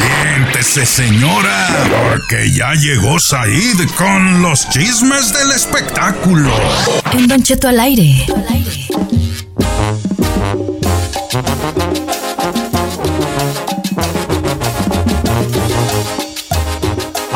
Siéntese, 0.00 0.86
señora, 0.86 1.66
porque 2.02 2.50
ya 2.50 2.72
llegó 2.72 3.18
Said 3.18 3.86
con 3.98 4.40
los 4.40 4.68
chismes 4.70 5.32
del 5.32 5.50
espectáculo. 5.50 6.50
En 7.12 7.28
Don 7.28 7.42
Cheto 7.42 7.68
al 7.68 7.80
aire. 7.80 8.26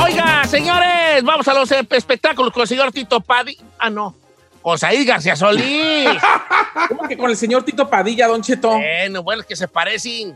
Oiga, 0.02 0.44
señores, 0.46 1.22
vamos 1.22 1.46
a 1.48 1.54
los 1.54 1.70
espectáculos 1.70 2.52
con 2.52 2.62
el 2.62 2.68
señor 2.68 2.92
Tito 2.92 3.20
Padilla. 3.20 3.62
Ah, 3.78 3.90
no. 3.90 4.14
Con 4.62 4.78
Said 4.78 5.06
García 5.06 5.36
Solís. 5.36 6.08
¿Cómo 6.88 7.06
que 7.06 7.16
con 7.16 7.30
el 7.30 7.36
señor 7.36 7.62
Tito 7.62 7.88
Padilla, 7.88 8.26
Don 8.26 8.42
Cheto? 8.42 8.70
bueno, 8.70 9.22
bueno, 9.22 9.42
es 9.42 9.46
que 9.46 9.56
se 9.56 9.68
parecen. 9.68 10.34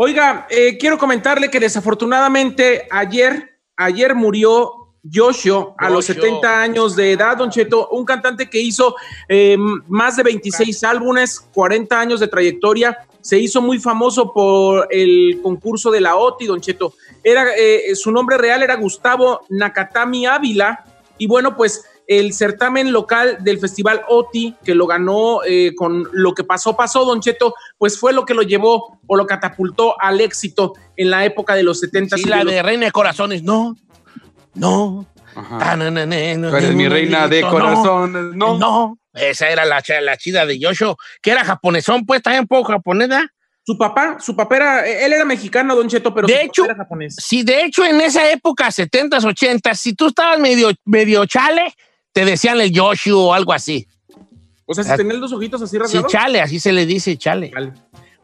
Oiga, 0.00 0.46
eh, 0.48 0.78
quiero 0.78 0.96
comentarle 0.96 1.50
que 1.50 1.58
desafortunadamente 1.58 2.86
ayer, 2.88 3.58
ayer 3.76 4.14
murió 4.14 4.94
Yoshio 5.02 5.74
a 5.76 5.90
los 5.90 6.06
Yoshio. 6.06 6.22
70 6.22 6.62
años 6.62 6.94
de 6.94 7.10
edad, 7.10 7.36
Don 7.36 7.50
Cheto, 7.50 7.88
un 7.88 8.04
cantante 8.04 8.48
que 8.48 8.60
hizo 8.60 8.94
eh, 9.28 9.56
más 9.88 10.16
de 10.16 10.22
26 10.22 10.84
álbumes, 10.84 11.40
40 11.52 11.98
años 11.98 12.20
de 12.20 12.28
trayectoria, 12.28 12.96
se 13.20 13.40
hizo 13.40 13.60
muy 13.60 13.80
famoso 13.80 14.32
por 14.32 14.86
el 14.92 15.40
concurso 15.42 15.90
de 15.90 16.00
la 16.00 16.14
OTI, 16.14 16.46
Don 16.46 16.60
Cheto. 16.60 16.94
Era, 17.24 17.56
eh, 17.56 17.96
su 17.96 18.12
nombre 18.12 18.38
real 18.38 18.62
era 18.62 18.76
Gustavo 18.76 19.40
Nakatami 19.48 20.26
Ávila, 20.26 20.84
y 21.18 21.26
bueno, 21.26 21.56
pues 21.56 21.84
el 22.08 22.32
certamen 22.32 22.90
local 22.90 23.36
del 23.40 23.60
festival 23.60 24.02
OTI, 24.08 24.56
que 24.64 24.74
lo 24.74 24.86
ganó 24.86 25.44
eh, 25.46 25.74
con 25.76 26.08
lo 26.12 26.34
que 26.34 26.42
pasó, 26.42 26.74
pasó, 26.74 27.04
Don 27.04 27.20
Cheto, 27.20 27.54
pues 27.76 28.00
fue 28.00 28.12
lo 28.14 28.24
que 28.24 28.32
lo 28.34 28.42
llevó 28.42 28.98
o 29.06 29.16
lo 29.16 29.26
catapultó 29.26 29.94
al 30.00 30.20
éxito 30.20 30.72
en 30.96 31.10
la 31.10 31.24
época 31.26 31.54
de 31.54 31.62
los 31.62 31.78
70 31.80 32.16
Sí, 32.16 32.24
la 32.24 32.44
de 32.44 32.62
Reina 32.62 32.86
de 32.86 32.92
Corazones, 32.92 33.42
no. 33.42 33.76
No. 34.54 35.06
Ajá. 35.36 35.58
Ah, 35.60 35.76
no, 35.76 35.90
no, 35.90 36.06
no, 36.06 36.36
no, 36.38 36.50
Tú 36.50 36.56
eres 36.56 36.74
mi 36.74 36.88
reina 36.88 37.28
de 37.28 37.42
corazones, 37.42 38.34
¿no? 38.34 38.58
No. 38.58 38.98
Esa 39.12 39.50
era 39.50 39.64
la, 39.64 39.82
la 40.00 40.16
chida 40.16 40.46
de 40.46 40.58
Yoshio, 40.58 40.96
que 41.22 41.30
era 41.30 41.44
japonesón, 41.44 42.06
pues 42.06 42.22
también 42.22 42.42
un 42.42 42.48
poco 42.48 42.72
japonesa. 42.72 43.28
Su 43.64 43.76
papá, 43.76 44.16
su 44.18 44.34
papá 44.34 44.56
era, 44.56 44.86
él 44.88 45.12
era 45.12 45.26
mexicano, 45.26 45.76
Don 45.76 45.88
Cheto, 45.88 46.14
pero 46.14 46.26
De 46.26 46.34
su 46.34 46.40
hecho- 46.40 46.62
papá 46.62 46.72
era 46.72 46.82
japonés. 46.84 47.16
Sí, 47.18 47.42
de 47.42 47.64
hecho, 47.64 47.84
en 47.84 48.00
esa 48.00 48.30
época, 48.30 48.68
70s, 48.68 49.24
80s, 49.24 49.74
si 49.74 49.92
tú 49.92 50.06
estabas 50.06 50.38
medio, 50.40 50.70
medio 50.86 51.26
chale, 51.26 51.74
te 52.12 52.24
decían 52.24 52.60
el 52.60 52.70
Yoshio 52.72 53.20
o 53.20 53.34
algo 53.34 53.52
así. 53.52 53.86
O 54.66 54.74
sea, 54.74 54.84
si 54.84 54.96
tenía 54.96 55.14
los 55.14 55.32
ojitos 55.32 55.62
así 55.62 55.72
Sí, 55.72 55.78
rasgados. 55.78 56.12
chale, 56.12 56.40
así 56.40 56.60
se 56.60 56.72
le 56.72 56.84
dice, 56.84 57.16
chale. 57.16 57.52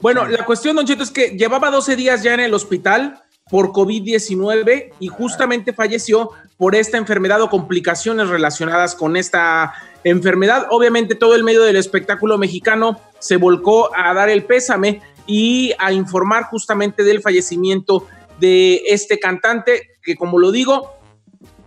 Bueno, 0.00 0.26
la 0.26 0.44
cuestión, 0.44 0.76
Don 0.76 0.84
Cheto, 0.86 1.02
es 1.02 1.10
que 1.10 1.28
llevaba 1.30 1.70
12 1.70 1.96
días 1.96 2.22
ya 2.22 2.34
en 2.34 2.40
el 2.40 2.52
hospital 2.52 3.22
por 3.50 3.72
COVID-19 3.72 4.92
y 5.00 5.08
justamente 5.08 5.72
falleció 5.72 6.30
por 6.56 6.74
esta 6.74 6.98
enfermedad 6.98 7.40
o 7.42 7.48
complicaciones 7.50 8.28
relacionadas 8.28 8.94
con 8.94 9.16
esta 9.16 9.72
enfermedad. 10.02 10.66
Obviamente 10.70 11.14
todo 11.14 11.34
el 11.34 11.44
medio 11.44 11.62
del 11.62 11.76
espectáculo 11.76 12.36
mexicano 12.38 13.00
se 13.18 13.36
volcó 13.36 13.90
a 13.96 14.12
dar 14.12 14.28
el 14.28 14.44
pésame 14.44 15.00
y 15.26 15.72
a 15.78 15.92
informar 15.92 16.44
justamente 16.44 17.02
del 17.02 17.22
fallecimiento 17.22 18.06
de 18.38 18.82
este 18.88 19.18
cantante 19.18 19.96
que, 20.02 20.16
como 20.16 20.38
lo 20.38 20.50
digo, 20.52 20.92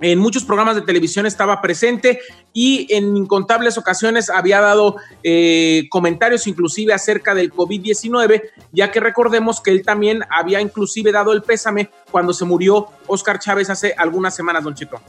en 0.01 0.20
muchos 0.20 0.44
programas 0.44 0.75
de 0.75 0.82
televisión 0.82 1.25
estaba 1.25 1.62
presente 1.62 2.20
y 2.54 2.88
en 2.94 3.16
incontables 3.18 3.77
ocasiones 3.77 4.30
había 4.30 4.62
dado 4.62 4.98
eh, 5.24 5.88
comentarios 5.89 6.48
inclusive 6.48 6.94
acerca 6.94 7.34
del 7.34 7.51
COVID-19, 7.51 8.44
ya 8.72 8.92
que 8.92 9.00
recordemos 9.00 9.62
que 9.62 9.72
él 9.72 9.84
también 9.84 10.24
había 10.30 10.62
inclusive 10.62 11.12
dado 11.12 11.34
el 11.34 11.44
pésame 11.44 11.89
cuando 12.12 12.34
se 12.34 12.46
murió 12.46 12.88
Oscar 13.08 13.39
Chávez 13.39 13.70
hace 13.70 13.94
algunas 13.98 14.36
semanas, 14.36 14.63
don 14.63 14.75
Chito. 14.75 15.00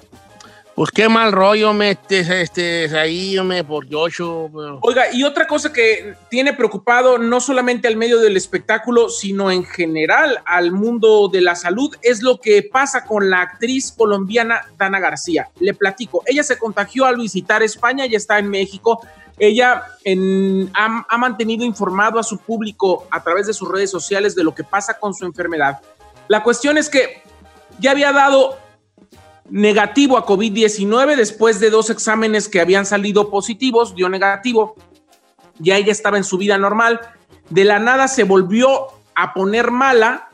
Pues 0.78 0.92
qué 0.92 1.08
mal 1.08 1.32
rollo 1.32 1.73
metes 1.73 2.30
este, 2.30 2.97
ahí, 2.97 3.37
hombre, 3.37 3.64
por 3.64 3.85
pero- 3.88 4.78
Oiga, 4.82 5.06
y 5.12 5.25
otra 5.25 5.49
cosa 5.49 5.73
que 5.73 6.14
tiene 6.30 6.52
preocupado 6.52 7.18
no 7.18 7.40
solamente 7.40 7.88
al 7.88 7.97
medio 7.97 8.20
del 8.20 8.37
espectáculo, 8.37 9.08
sino 9.08 9.50
en 9.50 9.64
general 9.64 10.40
al 10.47 10.70
mundo 10.70 11.26
de 11.32 11.40
la 11.40 11.56
salud, 11.56 11.92
es 12.00 12.23
lo 12.23 12.40
que 12.40 12.62
pasa 12.62 13.04
con 13.04 13.28
la 13.28 13.42
actriz 13.42 13.90
colombiana 13.90 14.61
Dana 14.78 15.00
García. 15.00 15.49
Le 15.58 15.75
platico, 15.75 16.23
ella 16.26 16.44
se 16.44 16.56
contagió 16.56 17.06
al 17.06 17.16
visitar 17.16 17.61
España 17.64 18.06
y 18.06 18.14
está 18.14 18.38
en 18.38 18.49
México. 18.49 19.00
Ella 19.37 19.82
en- 20.04 20.70
ha, 20.75 21.04
ha 21.08 21.18
mantenido 21.18 21.64
informado 21.64 22.20
a 22.20 22.23
su 22.23 22.38
público 22.38 23.08
a 23.11 23.20
través 23.25 23.49
de 23.49 23.52
sus 23.52 23.68
redes 23.68 23.90
sociales 23.90 24.37
de 24.37 24.44
lo 24.44 24.54
que 24.54 24.62
pasa 24.62 24.97
con 25.00 25.12
su 25.12 25.25
enfermedad. 25.25 25.80
La 26.28 26.44
cuestión 26.44 26.78
es 26.78 26.88
que 26.88 27.20
ya 27.80 27.90
había 27.90 28.12
dado 28.12 28.56
negativo 29.50 30.19
a 30.19 30.26
COVID-19 30.26 31.17
después 31.17 31.61
de 31.61 31.71
dos 31.71 31.90
exámenes 31.90 32.49
que 32.49 32.61
habían 32.61 32.87
salido 32.87 33.31
positivos, 33.31 33.95
dio 33.95 34.09
negativo, 34.09 34.76
ya 35.59 35.76
ella 35.76 35.93
estaba 35.93 36.17
en 36.17 36.25
su 36.25 36.38
vida 36.38 36.59
normal, 36.59 37.00
de 37.50 37.64
la 37.64 37.78
nada 37.78 38.09
se 38.09 38.25
volvió 38.25 38.88
a 39.14 39.33
poner 39.35 39.71
mala, 39.71 40.28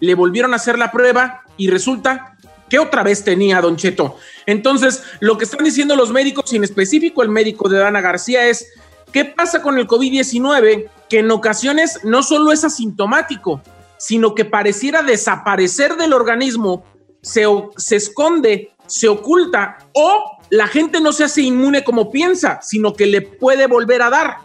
le 0.00 0.14
volvieron 0.14 0.52
a 0.52 0.56
hacer 0.56 0.78
la 0.78 0.90
prueba 0.90 1.42
y 1.56 1.68
resulta 1.68 2.36
que 2.68 2.78
otra 2.78 3.02
vez 3.02 3.22
tenía 3.24 3.60
Don 3.60 3.76
Cheto. 3.76 4.16
Entonces, 4.46 5.02
lo 5.20 5.36
que 5.36 5.44
están 5.44 5.64
diciendo 5.64 5.94
los 5.94 6.10
médicos 6.10 6.52
y 6.52 6.56
en 6.56 6.64
específico 6.64 7.22
el 7.22 7.28
médico 7.28 7.68
de 7.68 7.78
Dana 7.78 8.00
García 8.00 8.48
es, 8.48 8.66
¿qué 9.12 9.26
pasa 9.26 9.60
con 9.60 9.78
el 9.78 9.86
COVID-19? 9.86 10.88
Que 11.10 11.18
en 11.18 11.30
ocasiones 11.30 12.00
no 12.04 12.22
solo 12.22 12.50
es 12.50 12.64
asintomático, 12.64 13.60
sino 13.98 14.34
que 14.34 14.46
pareciera 14.46 15.02
desaparecer 15.02 15.96
del 15.96 16.14
organismo, 16.14 16.84
se, 17.22 17.44
se 17.76 17.96
esconde, 17.96 18.72
se 18.86 19.08
oculta 19.08 19.78
o 19.94 20.38
la 20.50 20.66
gente 20.66 21.00
no 21.00 21.12
se 21.12 21.24
hace 21.24 21.40
inmune 21.42 21.82
como 21.82 22.10
piensa, 22.10 22.60
sino 22.62 22.92
que 22.92 23.06
le 23.06 23.22
puede 23.22 23.66
volver 23.66 24.02
a 24.02 24.10
dar. 24.10 24.36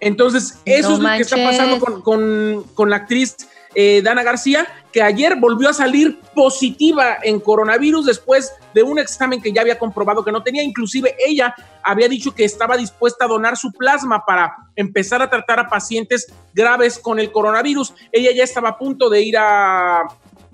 Entonces, 0.00 0.58
eso 0.64 0.88
No 0.90 0.94
es 0.96 1.00
lo 1.02 1.08
que 1.10 1.22
está 1.22 1.36
pasando 1.36 1.78
con, 1.78 2.02
con- 2.02 2.64
con 2.74 2.90
la 2.90 2.96
actriz 2.96 3.36
eh, 3.74 4.00
Dana 4.02 4.24
García, 4.24 4.66
que 4.92 5.02
ayer 5.02 5.36
volvió 5.36 5.68
a 5.68 5.72
salir 5.72 6.18
positiva 6.34 7.18
en 7.22 7.38
coronavirus 7.38 8.06
después 8.06 8.52
de 8.74 8.82
un 8.82 8.98
examen 8.98 9.40
que 9.40 9.52
ya 9.52 9.60
había 9.60 9.78
comprobado 9.78 10.24
que 10.24 10.32
no 10.32 10.42
tenía. 10.42 10.64
Inclusive 10.64 11.14
ella 11.24 11.54
había 11.84 12.08
dicho 12.08 12.34
que 12.34 12.44
estaba 12.44 12.76
dispuesta 12.76 13.26
a 13.26 13.28
donar 13.28 13.56
su 13.56 13.70
plasma 13.72 14.24
para 14.26 14.56
empezar 14.74 15.22
a 15.22 15.30
tratar 15.30 15.60
a 15.60 15.68
pacientes 15.68 16.32
graves 16.54 16.98
con 16.98 17.20
el 17.20 17.30
coronavirus. 17.30 17.94
Ella 18.10 18.32
ya 18.34 18.42
estaba 18.42 18.70
a 18.70 18.78
punto 18.78 19.08
de 19.08 19.22
ir 19.22 19.36
a, 19.38 20.00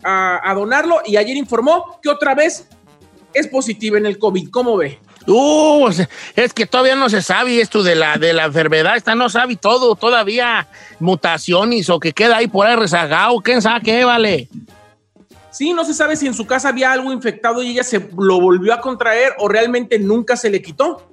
a- 0.02 0.40
a 0.50 0.54
donarlo 0.54 1.00
y 1.04 1.16
ayer 1.16 1.36
informó 1.36 1.98
que 2.02 2.08
otra 2.08 2.34
vez 2.34 2.68
es 3.34 3.46
positiva 3.48 3.98
en 3.98 4.06
el 4.06 4.18
COVID. 4.18 4.50
¿Cómo 4.50 4.76
ve? 4.76 4.98
Uh, 5.28 5.88
es 6.36 6.52
que 6.54 6.66
todavía 6.66 6.94
no 6.94 7.08
se 7.08 7.20
sabe 7.20 7.60
esto 7.60 7.82
de 7.82 7.96
la, 7.96 8.16
de 8.16 8.32
la 8.32 8.44
enfermedad, 8.44 8.96
esta 8.96 9.16
no 9.16 9.28
sabe 9.28 9.56
todo, 9.56 9.96
todavía 9.96 10.68
mutaciones 11.00 11.90
o 11.90 11.98
que 11.98 12.12
queda 12.12 12.36
ahí 12.36 12.46
por 12.46 12.64
ahí 12.66 12.76
rezagado, 12.76 13.36
quién 13.40 13.60
sabe 13.60 13.80
qué, 13.82 14.04
vale. 14.04 14.48
Sí, 15.50 15.72
no 15.72 15.84
se 15.84 15.94
sabe 15.94 16.14
si 16.16 16.26
en 16.28 16.34
su 16.34 16.46
casa 16.46 16.68
había 16.68 16.92
algo 16.92 17.12
infectado 17.12 17.62
y 17.62 17.70
ella 17.72 17.82
se 17.82 17.98
lo 18.16 18.40
volvió 18.40 18.72
a 18.74 18.80
contraer 18.80 19.32
o 19.38 19.48
realmente 19.48 19.98
nunca 19.98 20.36
se 20.36 20.48
le 20.50 20.62
quitó. 20.62 21.08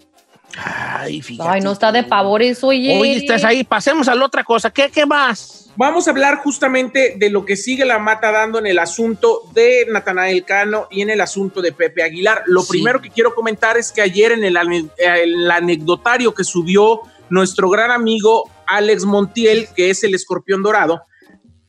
Ay, 0.56 1.22
fíjate. 1.22 1.50
Ay, 1.50 1.62
no 1.62 1.72
está 1.72 1.92
de 1.92 2.04
pavor 2.04 2.44
eso, 2.44 2.68
oye. 2.68 3.00
Oye, 3.00 3.16
estás 3.18 3.44
ahí, 3.44 3.63
pasemos 3.63 4.08
a 4.08 4.13
la 4.16 4.25
otra 4.25 4.44
cosa, 4.44 4.70
¿qué, 4.70 4.92
qué 4.92 5.06
más? 5.06 5.62
Vamos 5.75 6.08
a 6.08 6.12
hablar 6.12 6.38
justamente 6.38 7.15
de 7.18 7.30
lo 7.32 7.46
que 7.46 7.56
sigue 7.56 7.84
la 7.84 7.98
mata 7.98 8.32
dando 8.32 8.60
en 8.60 8.68
el 8.68 8.77
asunto 8.77 9.42
de 9.53 9.88
Natanael 9.89 10.46
Cano 10.46 10.88
y 10.92 11.01
en 11.01 11.10
el 11.10 11.20
asunto 11.20 11.62
de 11.63 11.72
Pepe 11.72 12.03
Aguilar. 12.03 12.44
Lo 12.46 12.62
Sí. 12.62 12.70
primero 12.70 13.01
que 13.01 13.10
quiero 13.10 13.34
comentar 13.34 13.75
es 13.77 13.92
que 13.92 14.01
ayer 14.01 14.32
en 14.34 14.44
el, 14.44 14.56
ane- 14.56 14.89
el 15.00 15.50
anecdotario 15.50 16.34
que 16.36 16.44
subió 16.44 17.01
nuestro 17.30 17.70
gran 17.72 17.89
amigo 17.89 18.44
Alex 18.68 19.03
Montiel, 19.06 19.68
que 19.75 19.89
es 19.89 20.03
el 20.03 20.13
escorpión 20.13 20.62
dorado, 20.62 21.01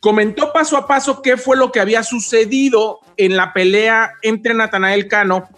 comentó 0.01 0.53
paso 0.53 0.77
a 0.77 0.87
paso 0.87 1.23
qué 1.23 1.39
fue 1.39 1.57
lo 1.57 1.73
que 1.73 1.81
había 1.81 2.03
sucedido 2.03 3.01
en 3.17 3.37
la 3.39 3.55
pelea 3.55 4.13
entre 4.21 4.53
Natanael 4.53 5.09
Cano 5.09 5.49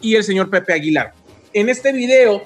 y 0.00 0.16
el 0.16 0.24
señor 0.24 0.50
Pepe 0.50 0.72
Aguilar. 0.72 1.12
En 1.52 1.68
este 1.68 1.92
video 1.92 2.42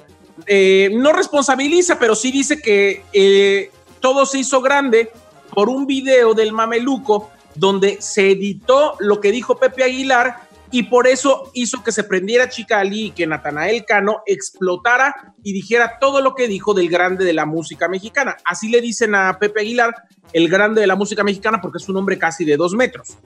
eh, 0.46 0.90
no 0.92 1.12
responsabiliza, 1.14 1.98
pero 1.98 2.14
sí 2.14 2.30
dice 2.30 2.60
que 2.60 3.02
eh, 3.14 3.70
todo 4.00 4.26
se 4.26 4.38
hizo 4.38 4.60
grande 4.60 5.10
por 5.52 5.68
un 5.68 5.86
video 5.86 6.34
del 6.34 6.52
mameluco 6.52 7.30
donde 7.54 8.00
se 8.00 8.30
editó 8.30 8.96
lo 9.00 9.20
que 9.20 9.32
dijo 9.32 9.58
Pepe 9.58 9.84
Aguilar 9.84 10.48
y 10.72 10.84
por 10.84 11.08
eso 11.08 11.50
hizo 11.52 11.82
que 11.82 11.90
se 11.90 12.04
prendiera 12.04 12.48
Chicali 12.48 13.06
y 13.06 13.10
que 13.10 13.26
Natanael 13.26 13.84
Cano 13.84 14.22
explotara 14.24 15.34
y 15.42 15.52
dijera 15.52 15.98
todo 16.00 16.20
lo 16.20 16.34
que 16.34 16.46
dijo 16.46 16.74
del 16.74 16.88
grande 16.88 17.24
de 17.24 17.32
la 17.32 17.44
música 17.44 17.88
mexicana. 17.88 18.36
Así 18.44 18.68
le 18.68 18.80
dicen 18.80 19.14
a 19.16 19.38
Pepe 19.38 19.62
Aguilar, 19.62 19.94
el 20.32 20.48
grande 20.48 20.80
de 20.80 20.86
la 20.86 20.94
música 20.94 21.24
mexicana, 21.24 21.60
porque 21.60 21.78
es 21.78 21.88
un 21.88 21.96
hombre 21.96 22.18
casi 22.18 22.44
de 22.44 22.56
dos 22.56 22.74
metros. 22.74 23.18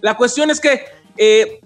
La 0.00 0.16
cuestión 0.16 0.50
es 0.50 0.60
que 0.60 0.86
eh, 1.18 1.60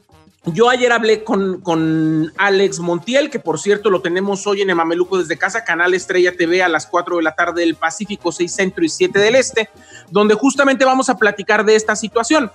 yo 0.44 0.68
ayer 0.68 0.90
hablé 0.90 1.22
con, 1.22 1.60
con 1.60 2.32
Alex 2.36 2.80
Montiel, 2.80 3.30
que 3.30 3.38
por 3.38 3.60
cierto 3.60 3.90
lo 3.90 4.02
tenemos 4.02 4.44
hoy 4.46 4.62
en 4.62 4.70
el 4.70 4.76
Mameluco 4.76 5.18
desde 5.18 5.38
casa, 5.38 5.64
Canal 5.64 5.94
Estrella 5.94 6.36
TV 6.36 6.62
a 6.62 6.68
las 6.68 6.86
4 6.86 7.16
de 7.18 7.22
la 7.22 7.34
tarde 7.34 7.60
del 7.60 7.76
Pacífico, 7.76 8.32
6 8.32 8.52
Centro 8.52 8.84
y 8.84 8.88
7 8.88 9.18
del 9.20 9.36
Este, 9.36 9.70
donde 10.10 10.34
justamente 10.34 10.84
vamos 10.84 11.08
a 11.08 11.16
platicar 11.16 11.64
de 11.64 11.76
esta 11.76 11.94
situación. 11.94 12.50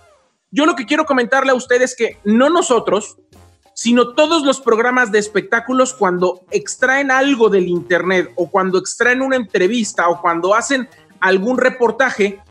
Yo 0.51 0.65
lo 0.65 0.75
que 0.75 0.85
quiero 0.85 1.05
comentarle 1.05 1.51
a 1.51 1.55
ustedes 1.55 1.91
es 1.91 1.97
que 1.97 2.17
no 2.25 2.49
nosotros, 2.49 3.17
sino 3.73 4.13
todos 4.13 4.43
los 4.43 4.59
programas 4.59 5.11
de 5.11 5.19
espectáculos 5.19 5.93
cuando 5.93 6.41
extraen 6.51 7.09
algo 7.09 7.49
del 7.49 7.69
Internet 7.69 8.31
o 8.35 8.49
cuando 8.49 8.79
extraen 8.79 9.21
una 9.21 9.37
entrevista 9.37 10.09
o 10.09 10.19
cuando 10.21 10.55
hacen 10.55 10.89
algún 11.21 11.57
reportaje, 11.57 12.41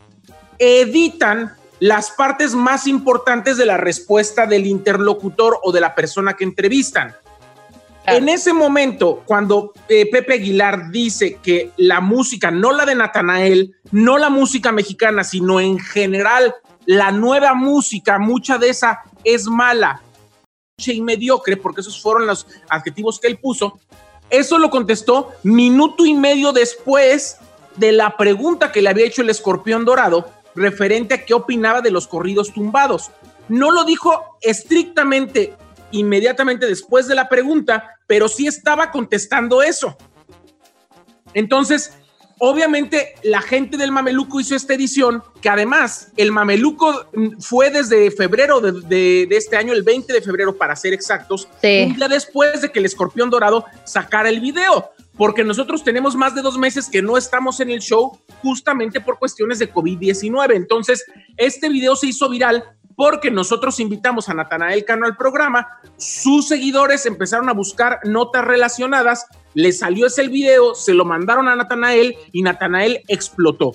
editan 0.59 1.55
las 1.81 2.11
partes 2.11 2.55
más 2.55 2.87
importantes 2.87 3.57
de 3.57 3.67
la 3.67 3.77
respuesta 3.77 4.47
del 4.47 4.67
interlocutor 4.67 5.59
o 5.63 5.73
de 5.73 5.81
la 5.81 5.95
persona 5.95 6.35
que 6.35 6.45
entrevistan. 6.45 7.15
Claro. 8.05 8.19
En 8.19 8.29
ese 8.29 8.53
momento, 8.53 9.23
cuando 9.27 9.73
eh, 9.89 10.09
Pepe 10.11 10.35
Aguilar 10.35 10.91
dice 10.91 11.39
que 11.43 11.73
la 11.77 12.01
música, 12.01 12.51
no 12.51 12.73
la 12.73 12.87
de 12.87 12.95
Natanael, 12.95 13.75
no 13.91 14.17
la 14.17 14.31
música 14.31 14.71
mexicana, 14.71 15.25
sino 15.25 15.61
en 15.61 15.79
general 15.79 16.55
la 16.87 17.11
nueva 17.11 17.55
música, 17.55 18.19
mucha 18.19 18.59
de 18.59 18.69
esa 18.69 19.03
es 19.25 19.47
mala 19.47 20.03
y 20.79 21.01
mediocre, 21.01 21.57
porque 21.57 21.81
esos 21.81 22.01
fueron 22.01 22.27
los 22.27 22.47
adjetivos 22.69 23.19
que 23.19 23.27
él 23.27 23.39
puso, 23.39 23.79
eso 24.31 24.59
lo 24.59 24.71
contestó 24.71 25.33
minuto 25.43 26.05
y 26.05 26.15
medio 26.15 26.53
después 26.53 27.39
de 27.77 27.93
la 27.93 28.17
pregunta 28.17 28.73
que 28.73 28.83
le 28.83 28.89
había 28.89 29.07
hecho 29.07 29.23
el 29.23 29.31
escorpión 29.31 29.85
dorado 29.85 30.31
referente 30.57 31.15
a 31.15 31.25
qué 31.25 31.35
opinaba 31.35 31.81
de 31.83 31.91
los 31.91 32.07
corridos 32.09 32.53
tumbados. 32.53 33.11
No 33.49 33.71
lo 33.71 33.85
dijo 33.85 34.39
estrictamente 34.41 35.55
inmediatamente 35.93 36.67
después 36.67 37.07
de 37.07 37.15
la 37.15 37.29
pregunta, 37.29 37.91
pero 38.07 38.29
sí 38.29 38.47
estaba 38.47 38.91
contestando 38.91 39.63
eso. 39.63 39.97
Entonces, 41.35 41.93
obviamente 42.39 43.15
la 43.23 43.41
gente 43.41 43.77
del 43.77 43.93
Mameluco 43.93 44.41
hizo 44.41 44.55
esta 44.57 44.75
edición, 44.75 45.23
que 45.41 45.49
además 45.49 46.09
el 46.17 46.33
Mameluco 46.33 47.07
fue 47.41 47.71
desde 47.71 48.11
febrero 48.11 48.61
de, 48.61 48.73
de- 48.73 49.27
de 49.29 49.37
este 49.37 49.57
año, 49.57 49.73
el 49.73 49.83
20 49.83 50.13
de 50.13 50.23
febrero 50.23 50.57
para 50.57 50.75
ser 50.77 50.93
exactos, 50.93 51.49
Sí. 51.63 51.85
un 51.87 51.97
día 51.97 52.09
después 52.09 52.61
de 52.63 52.71
que 52.73 52.79
el 52.79 52.87
escorpión 52.87 53.31
dorado 53.31 53.65
sacara 53.85 54.29
el 54.29 54.41
video, 54.41 54.91
porque 55.17 55.45
nosotros 55.45 55.83
tenemos 55.83 56.15
más 56.15 56.35
de 56.35 56.43
dos 56.43 56.59
meses 56.59 56.89
que 56.91 57.03
no 57.03 57.17
estamos 57.17 57.61
en 57.61 57.71
el 57.71 57.81
show 57.81 58.19
justamente 58.43 59.01
por 59.01 59.19
cuestiones 59.19 59.59
de 59.59 59.73
COVID-19. 59.73 60.55
Entonces, 60.55 61.05
este 61.37 61.69
video 61.69 61.97
se 61.97 62.09
hizo 62.09 62.29
viral 62.29 62.65
porque 62.97 63.31
nosotros 63.31 63.79
invitamos 63.79 64.29
a 64.29 64.35
Natanael 64.35 64.85
Cano 64.85 65.07
al 65.07 65.17
programa, 65.17 65.69
sus 65.99 66.49
seguidores 66.49 67.05
empezaron 67.05 67.49
a 67.49 67.53
buscar 67.53 68.01
notas 68.05 68.45
relacionadas, 68.45 69.27
le 69.53 69.73
salió 69.73 70.07
ese 70.07 70.29
video, 70.29 70.75
se 70.75 70.95
lo 70.95 71.05
mandaron 71.05 71.47
a 71.47 71.57
Natanael 71.57 72.17
y 72.33 72.43
Natanael 72.43 73.03
explotó. 73.09 73.73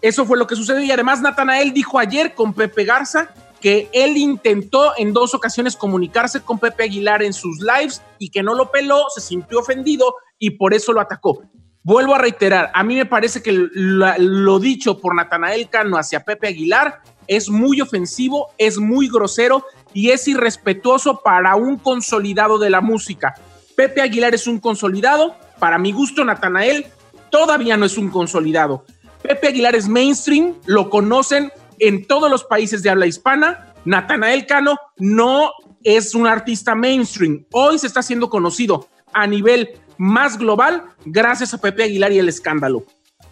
Eso 0.00 0.24
fue 0.24 0.38
lo 0.38 0.46
que 0.46 0.56
sucedió 0.56 0.82
y 0.82 0.90
además 0.90 1.20
Natanael 1.20 1.72
dijo 1.72 1.98
ayer 1.98 2.34
con 2.34 2.54
Pepe 2.54 2.84
Garza 2.84 3.34
que 3.62 3.88
él 3.92 4.16
intentó 4.18 4.92
en 4.98 5.12
dos 5.12 5.34
ocasiones 5.34 5.76
comunicarse 5.76 6.40
con 6.40 6.58
Pepe 6.58 6.82
Aguilar 6.82 7.22
en 7.22 7.32
sus 7.32 7.60
lives 7.60 8.02
y 8.18 8.28
que 8.28 8.42
no 8.42 8.54
lo 8.54 8.70
peló, 8.70 9.04
se 9.14 9.20
sintió 9.22 9.60
ofendido 9.60 10.16
y 10.38 10.50
por 10.50 10.74
eso 10.74 10.92
lo 10.92 11.00
atacó. 11.00 11.40
Vuelvo 11.84 12.14
a 12.14 12.18
reiterar, 12.18 12.70
a 12.74 12.82
mí 12.82 12.96
me 12.96 13.06
parece 13.06 13.42
que 13.42 13.52
lo, 13.52 14.58
dicho 14.58 14.98
por 15.00 15.14
Natanael 15.14 15.68
Cano 15.68 15.96
hacia 15.96 16.24
Pepe 16.24 16.48
Aguilar 16.48 17.02
es 17.28 17.48
muy 17.48 17.80
ofensivo, 17.80 18.48
es 18.58 18.78
muy 18.78 19.08
grosero 19.08 19.64
y 19.94 20.10
es 20.10 20.26
irrespetuoso 20.26 21.20
para 21.24 21.54
un 21.54 21.78
consolidado 21.78 22.58
de 22.58 22.70
la 22.70 22.80
música. 22.80 23.34
Pepe 23.76 24.02
Aguilar 24.02 24.34
es 24.34 24.46
un 24.46 24.58
consolidado, 24.58 25.36
para 25.58 25.78
mi 25.78 25.92
gusto 25.92 26.24
Natanael 26.24 26.86
todavía 27.30 27.76
no 27.76 27.86
es 27.86 27.96
un 27.96 28.10
consolidado. 28.10 28.84
Pepe 29.22 29.48
Aguilar 29.48 29.76
es 29.76 29.88
mainstream, 29.88 30.54
lo 30.66 30.90
conocen 30.90 31.52
en 31.88 32.06
todos 32.06 32.30
los 32.30 32.44
países 32.44 32.82
de 32.82 32.90
habla 32.90 33.06
hispana. 33.06 33.74
Natanael 33.84 34.46
Cano 34.46 34.76
no 34.98 35.50
es 35.82 36.14
un 36.14 36.26
artista 36.26 36.74
mainstream. 36.74 37.44
Hoy 37.52 37.78
se 37.78 37.86
está 37.88 38.00
haciendo 38.00 38.30
conocido 38.30 38.88
a 39.12 39.26
nivel 39.26 39.70
más 39.98 40.38
global 40.38 40.84
gracias 41.04 41.52
a 41.54 41.58
Pepe 41.58 41.82
Aguilar 41.84 42.12
y 42.12 42.18
el 42.20 42.28
escándalo. 42.28 42.84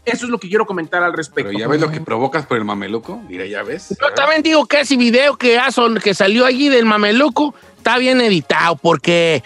Eso 0.04 0.24
es 0.24 0.30
lo 0.30 0.38
que 0.40 0.48
quiero 0.48 0.66
comentar 0.66 1.02
al 1.02 1.12
respecto. 1.12 1.48
Pero 1.50 1.58
ya 1.60 1.68
ves 1.68 1.80
lo 1.80 1.90
que 1.90 2.00
provocas 2.00 2.46
por 2.46 2.56
el 2.56 2.64
mameluco. 2.64 3.18
Mira, 3.28 3.46
ya 3.46 3.62
ves. 3.62 3.90
Yo 4.00 4.12
también 4.14 4.42
digo 4.42 4.66
que 4.66 4.80
ese 4.80 4.96
video 4.96 5.36
que, 5.36 5.58
hazo- 5.58 5.94
que 6.02 6.14
salió 6.14 6.44
allí 6.46 6.68
del 6.68 6.86
mameluco 6.86 7.54
está 7.76 7.98
bien 7.98 8.20
editado 8.20 8.76
porque 8.76 9.44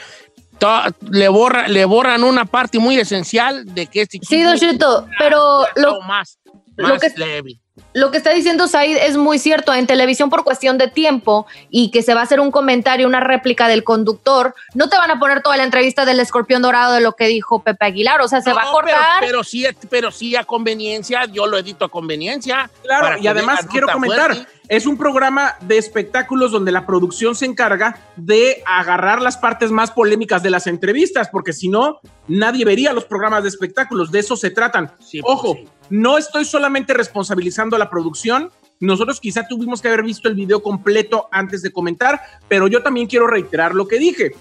to- 0.59 0.83
le, 1.11 1.29
borra, 1.29 1.69
le 1.69 1.85
borran 1.85 2.23
una 2.25 2.45
parte 2.47 2.79
muy 2.79 2.97
esencial 2.99 3.67
de 3.75 3.87
que 3.89 4.03
este 4.03 4.19
Sí, 4.23 4.43
Don 4.43 4.57
Cheto, 4.57 5.07
pero 5.19 5.67
lo, 5.77 6.01
más, 6.03 6.39
lo 6.77 6.89
más 6.89 7.01
que- 7.01 7.13
leve. 7.19 7.61
Lo 7.95 8.11
que 8.11 8.19
está 8.19 8.35
diciendo 8.35 8.67
Said 8.67 8.97
es 8.97 9.17
muy 9.17 9.39
cierto. 9.39 9.73
En 9.73 9.87
televisión, 9.87 10.29
por 10.29 10.43
cuestión 10.43 10.79
de 10.79 10.89
tiempo 10.89 11.47
y 11.71 11.91
que 11.91 12.03
se 12.03 12.13
va 12.13 12.21
a 12.21 12.25
hacer 12.25 12.41
un 12.41 12.51
comentario, 12.51 13.07
una 13.07 13.21
réplica 13.21 13.69
del 13.69 13.85
conductor, 13.85 14.55
no 14.75 14.89
te 14.89 14.97
van 14.97 15.13
a 15.13 15.21
poner 15.21 15.43
toda 15.43 15.57
la 15.57 15.65
entrevista 15.65 16.05
del 16.05 16.19
escorpión 16.19 16.61
dorado 16.61 16.95
de 16.95 17.01
lo 17.01 17.13
que 17.13 17.29
dijo 17.29 17.63
Pepe 17.63 17.87
Aguilar. 17.87 18.21
O 18.21 18.29
sea, 18.29 18.43
se 18.43 18.53
va 18.53 18.63
a 18.63 18.71
cortar. 18.73 19.21
Pero, 19.21 19.31
pero 19.31 19.45
sí, 19.45 19.65
pero 19.89 20.11
sí 20.11 20.35
a 20.35 20.45
conveniencia, 20.45 21.25
yo 21.27 21.47
lo 21.47 21.57
edito 21.57 21.85
a 21.85 21.89
conveniencia. 21.89 22.69
Claro, 22.83 23.17
y 23.21 23.29
además 23.29 23.67
quiero 23.71 23.87
comentar, 23.89 24.35
fuerte. 24.35 24.53
es 24.69 24.87
un 24.87 24.99
programa 24.99 25.55
de 25.61 25.79
espectáculos 25.79 26.51
donde 26.51 26.73
la 26.73 26.87
producción 26.87 27.37
se 27.37 27.47
encarga 27.47 27.99
de 28.17 28.63
agarrar 28.67 29.23
las 29.23 29.37
partes 29.37 29.71
más 29.71 29.93
polémicas 29.93 30.43
de 30.43 30.51
las 30.51 30.67
entrevistas, 30.67 31.29
porque 31.29 31.53
si 31.53 31.69
no, 31.69 32.01
nadie 32.27 32.65
vería 32.65 32.93
los 32.93 33.05
programas 33.05 33.45
de 33.45 33.51
espectáculos, 33.51 34.11
de 34.11 34.19
eso 34.19 34.37
se 34.37 34.51
tratan. 34.51 34.93
Sí, 34.99 35.21
pues, 35.21 35.33
Ojo, 35.33 35.55
sí. 35.55 35.69
no 35.91 36.19
estoy 36.19 36.45
solamente 36.45 36.93
responsabilizando 36.93 37.77
a 37.77 37.79
la 37.79 37.84
producción, 37.91 38.51
Nosotros 38.81 39.21
quizá 39.21 39.47
tuvimos 39.49 39.81
que 39.81 39.89
haber 39.89 40.03
visto 40.03 40.29
el 40.29 40.35
video 40.35 40.61
completo 40.63 41.29
antes 41.31 41.63
de 41.63 41.71
comentar, 41.73 42.21
pero 42.49 42.67
yo 42.67 42.83
también 42.83 43.07
quiero 43.07 43.27
reiterar 43.29 43.73
lo 43.75 43.87
que 43.89 43.99
dije. 43.99 44.33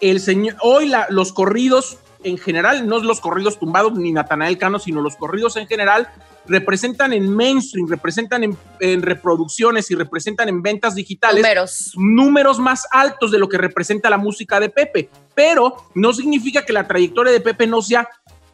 El 0.00 0.20
señor, 0.20 0.56
hoy 0.60 0.88
la- 0.88 1.06
los 1.10 1.32
corridos 1.32 1.96
en 2.24 2.36
general, 2.38 2.86
no 2.88 2.98
los 2.98 3.20
corridos 3.20 3.58
tumbados 3.58 3.94
ni 3.94 4.12
Natanael 4.12 4.58
Cano, 4.58 4.78
sino 4.80 5.00
los 5.00 5.16
corridos 5.16 5.56
en 5.56 5.68
general, 5.68 6.08
representan 6.46 7.12
en 7.12 7.34
mainstream, 7.34 7.88
representan 7.88 8.42
en, 8.44 8.58
en 8.80 9.00
reproducciones 9.00 9.90
y 9.90 9.94
representan 9.94 10.48
en 10.48 10.60
ventas 10.60 10.94
digitales 10.96 11.40
Números. 11.42 11.92
números 11.96 12.58
más 12.58 12.86
altos 12.90 13.30
de 13.30 13.38
lo 13.38 13.48
que 13.48 13.58
representa 13.58 14.10
la 14.10 14.18
música 14.18 14.58
de 14.58 14.68
Pepe, 14.70 15.08
pero 15.34 15.76
no 15.94 16.12
significa 16.12 16.64
que 16.64 16.72
la 16.72 16.86
trayectoria 16.86 17.32
de 17.32 17.40
Pepe 17.40 17.66
no 17.66 17.80
sea, 17.80 18.08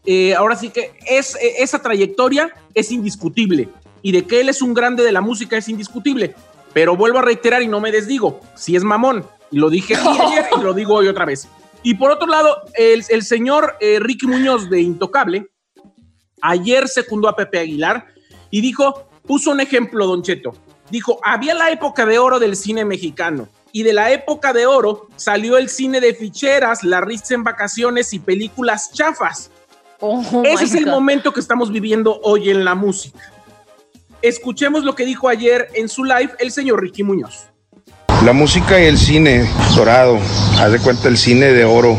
eh, 0.04 0.34
ahora 0.34 0.54
sí 0.54 0.68
que 0.68 0.92
es, 1.08 1.34
eh, 1.36 1.54
esa 1.60 1.80
trayectoria 1.80 2.52
es 2.74 2.92
indiscutible 2.92 3.70
y 4.04 4.12
de 4.12 4.26
que 4.26 4.42
él 4.42 4.50
es 4.50 4.60
un 4.60 4.74
grande 4.74 5.02
de 5.02 5.12
la 5.12 5.22
música 5.22 5.56
es 5.56 5.66
indiscutible, 5.66 6.36
pero 6.74 6.94
vuelvo 6.94 7.20
a 7.20 7.22
reiterar 7.22 7.62
y 7.62 7.68
no 7.68 7.80
me 7.80 7.90
desdigo, 7.90 8.38
si 8.54 8.76
es 8.76 8.84
mamón, 8.84 9.26
y 9.50 9.56
lo 9.56 9.70
dije 9.70 9.96
ayer 9.96 10.46
y 10.56 10.62
lo 10.62 10.74
digo 10.74 10.94
hoy 10.94 11.08
otra 11.08 11.24
vez. 11.24 11.48
Y 11.82 11.94
por 11.94 12.10
otro 12.10 12.26
lado, 12.26 12.64
el, 12.74 13.02
el 13.08 13.22
señor 13.22 13.76
eh, 13.80 13.98
Ricky 14.00 14.26
Muñoz 14.26 14.68
de 14.68 14.82
Intocable, 14.82 15.46
ayer 16.42 16.86
secundó 16.86 17.28
a 17.28 17.34
Pepe 17.34 17.60
Aguilar 17.60 18.06
y 18.50 18.60
dijo, 18.60 19.08
puso 19.26 19.50
un 19.50 19.60
ejemplo, 19.60 20.06
Don 20.06 20.22
Cheto. 20.22 20.54
Dijo, 20.90 21.18
había 21.24 21.54
la 21.54 21.70
época 21.70 22.04
de 22.04 22.18
oro 22.18 22.38
del 22.38 22.56
cine 22.56 22.84
mexicano 22.84 23.48
y 23.72 23.84
de 23.84 23.94
la 23.94 24.12
época 24.12 24.52
de 24.52 24.66
oro 24.66 25.08
salió 25.16 25.56
el 25.56 25.70
cine 25.70 26.02
de 26.02 26.14
ficheras, 26.14 26.84
la 26.84 27.00
risa 27.00 27.32
en 27.32 27.42
vacaciones 27.42 28.12
y 28.12 28.18
películas 28.18 28.92
chafas. 28.92 29.50
Oh 30.00 30.42
Ese 30.44 30.64
es 30.64 30.74
el 30.74 30.86
momento 30.86 31.32
que 31.32 31.40
estamos 31.40 31.72
viviendo 31.72 32.20
hoy 32.22 32.50
en 32.50 32.66
la 32.66 32.74
música. 32.74 33.33
Escuchemos 34.24 34.84
lo 34.84 34.94
que 34.94 35.04
dijo 35.04 35.28
ayer 35.28 35.68
en 35.74 35.86
su 35.86 36.02
live 36.02 36.30
el 36.38 36.50
señor 36.50 36.80
Ricky 36.80 37.02
Muñoz. 37.02 37.48
La 38.24 38.32
música 38.32 38.80
y 38.80 38.84
el 38.86 38.96
cine 38.96 39.46
dorado, 39.76 40.18
haz 40.58 40.72
de 40.72 40.78
cuenta 40.78 41.08
el 41.08 41.18
cine 41.18 41.52
de 41.52 41.66
oro. 41.66 41.98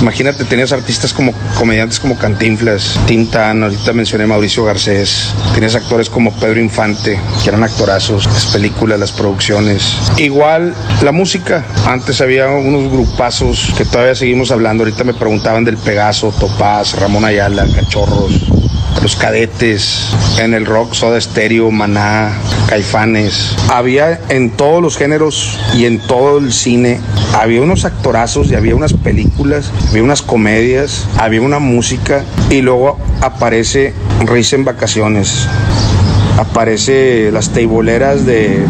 Imagínate, 0.00 0.46
tenías 0.46 0.72
artistas 0.72 1.12
como 1.12 1.34
comediantes 1.58 2.00
como 2.00 2.16
Cantinflas, 2.16 2.98
Tintan, 3.06 3.62
ahorita 3.62 3.92
mencioné 3.92 4.26
Mauricio 4.26 4.64
Garcés, 4.64 5.34
tenías 5.52 5.74
actores 5.74 6.08
como 6.08 6.32
Pedro 6.40 6.60
Infante, 6.60 7.20
que 7.42 7.50
eran 7.50 7.62
actorazos, 7.62 8.24
las 8.24 8.46
películas, 8.46 8.98
las 8.98 9.12
producciones. 9.12 9.98
Igual 10.16 10.74
la 11.02 11.12
música, 11.12 11.66
antes 11.86 12.22
había 12.22 12.48
unos 12.48 12.90
grupazos 12.90 13.74
que 13.76 13.84
todavía 13.84 14.14
seguimos 14.14 14.50
hablando, 14.50 14.84
ahorita 14.84 15.04
me 15.04 15.12
preguntaban 15.12 15.66
del 15.66 15.76
Pegaso, 15.76 16.32
Topaz, 16.40 16.98
Ramón 16.98 17.26
Ayala, 17.26 17.66
Cachorros, 17.74 18.32
los 19.02 19.16
cadetes, 19.16 20.10
en 20.38 20.54
el 20.54 20.66
rock, 20.66 20.94
Soda 20.94 21.20
Stereo, 21.20 21.70
Maná, 21.70 22.32
Caifanes. 22.68 23.56
Había 23.68 24.20
en 24.28 24.50
todos 24.50 24.82
los 24.82 24.96
géneros 24.96 25.58
y 25.74 25.86
en 25.86 25.98
todo 25.98 26.38
el 26.38 26.52
cine, 26.52 27.00
había 27.34 27.62
unos 27.62 27.84
actorazos 27.84 28.50
y 28.50 28.54
había 28.54 28.74
unas 28.74 28.92
películas, 28.92 29.70
había 29.88 30.02
unas 30.02 30.22
comedias, 30.22 31.06
había 31.16 31.40
una 31.40 31.58
música 31.58 32.24
y 32.50 32.60
luego 32.60 32.98
aparece 33.20 33.94
Risa 34.26 34.56
en 34.56 34.64
Vacaciones. 34.64 35.46
Aparece 36.36 37.30
las 37.32 37.50
teiboleras 37.50 38.26
de 38.26 38.64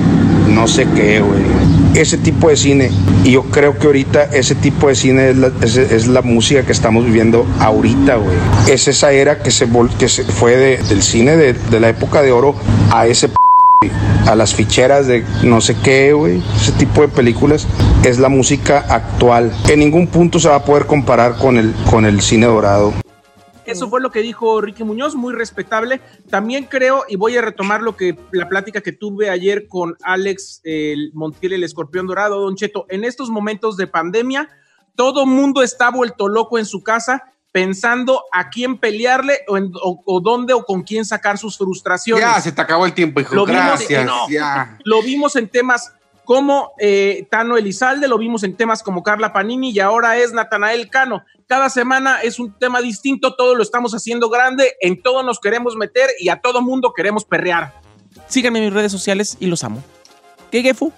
no 0.49 0.67
sé 0.69 0.87
qué, 0.95 1.21
güey. 1.21 1.60
Ese 1.95 2.19
tipo 2.19 2.49
de 2.49 2.57
cine. 2.57 2.91
Y 3.25 3.33
yo 3.33 3.43
creo 3.45 3.77
que 3.79 3.87
ahorita 3.87 4.25
ese 4.25 4.55
tipo 4.55 4.89
de 4.89 4.95
cine 4.95 5.31
es 5.31 5.37
la, 5.37 5.51
es, 5.63 6.07
la 6.07 6.23
música 6.23 6.63
que 6.63 6.73
estamos 6.73 7.05
viviendo 7.05 7.47
ahorita, 7.59 8.17
güey. 8.17 8.37
Es 8.69 8.89
esa 8.89 9.13
era 9.13 9.43
que 9.43 9.51
se, 9.51 9.69
que 9.99 10.09
se 10.09 10.25
fue 10.25 10.57
de- 10.57 10.77
del 10.89 11.03
cine 11.03 11.37
de, 11.37 11.53
de 11.53 11.81
la 11.81 11.89
época 11.89 12.23
de 12.23 12.33
oro 12.33 12.55
a 12.93 13.07
ese 13.07 13.29
p- 13.29 13.35
a 14.27 14.35
las 14.37 14.55
ficheras 14.55 15.07
de 15.07 15.25
no 15.43 15.61
sé 15.61 15.75
qué, 15.83 16.13
güey. 16.13 16.43
Ese 16.61 16.73
tipo 16.73 17.01
de 17.03 17.09
películas 17.09 17.67
es 18.05 18.19
la 18.19 18.29
música 18.29 18.85
actual. 18.89 19.53
En 19.69 19.81
ningún 19.81 20.07
punto 20.07 20.39
se 20.39 20.49
va 20.49 20.57
a 20.57 20.65
poder 20.65 20.87
comparar 20.87 21.37
con 21.37 21.59
el, 21.59 21.75
con 21.91 22.05
el 22.07 22.21
cine 22.21 22.47
dorado. 22.47 22.93
Eso 23.71 23.89
fue 23.89 24.01
lo 24.01 24.11
que 24.11 24.21
dijo 24.21 24.61
Ricky 24.61 24.85
Muñoz, 24.85 25.15
muy 25.15 25.33
respetable. 25.35 26.01
También 26.29 26.65
creo, 26.65 27.05
y 27.09 27.17
voy 27.17 27.37
a 27.37 27.43
retomar 27.43 27.83
lo 27.83 27.97
que 27.97 28.17
la 28.33 28.49
plática 28.49 28.81
que 28.81 28.93
tuve 28.93 29.31
ayer 29.31 29.69
con 29.69 29.97
Alex 30.03 30.61
el 30.65 31.11
Montiel, 31.15 31.53
el 31.55 31.65
escorpión 31.65 32.07
dorado, 32.07 32.41
Don 32.41 32.57
Cheto, 32.57 32.87
en 32.89 33.05
estos 33.05 33.31
momentos 33.31 33.77
de 33.77 33.87
pandemia, 33.87 34.49
todo 34.97 35.25
mundo 35.27 35.63
está 35.63 35.91
vuelto 35.91 36.29
loco 36.29 36.59
en 36.59 36.67
su 36.67 36.83
casa 36.83 37.25
pensando 37.53 38.23
a 38.33 38.49
quién 38.49 38.79
pelearle 38.79 39.41
o, 39.49 39.57
en- 39.57 39.73
o- 39.83 40.03
o 40.05 40.21
dónde 40.21 40.53
o 40.55 40.65
con 40.65 40.83
quién 40.83 41.05
sacar 41.05 41.37
sus 41.37 41.59
frustraciones. 41.59 42.25
Ya, 42.25 42.41
se 42.41 42.53
te 42.53 42.61
acabó 42.61 42.87
el 42.87 42.93
tiempo, 42.95 43.21
hijo. 43.21 43.35
Lo 43.35 43.45
vimos- 43.45 43.63
Gracias. 43.65 44.07
no. 44.07 44.29
Ya. 44.29 44.79
Lo 44.85 45.03
vimos 45.03 45.35
en 45.37 45.49
temas 45.49 45.93
como 46.31 46.75
eh, 46.79 47.27
Tano 47.29 47.57
Elizalde, 47.57 48.07
lo 48.07 48.17
vimos 48.17 48.45
en 48.45 48.55
temas 48.55 48.85
como 48.85 49.03
Carla 49.03 49.33
Panini 49.33 49.73
y 49.73 49.81
ahora 49.81 50.17
es 50.17 50.33
Natanael 50.33 50.89
Cano. 50.89 51.25
Cada 51.49 51.69
semana 51.71 52.23
es 52.23 52.39
un 52.39 52.57
tema 52.57 52.81
distinto, 52.81 53.35
todo 53.35 53.57
lo 53.57 53.65
estamos 53.65 53.95
haciendo 53.95 54.31
grande, 54.31 54.77
en 54.81 55.03
todo 55.03 55.25
nos 55.25 55.41
queremos 55.41 55.75
meter 55.75 56.09
y 56.21 56.29
a 56.29 56.41
todo 56.41 56.63
mundo 56.63 56.93
queremos 56.95 57.25
perrear. 57.25 57.75
Síganme 58.29 58.61
en 58.61 58.67
mis 58.67 58.75
redes 58.75 58.93
sociales 58.93 59.39
y 59.41 59.47
los 59.47 59.65
amo. 59.65 59.83
¿Qué, 60.53 60.63
Gefu? 60.63 60.93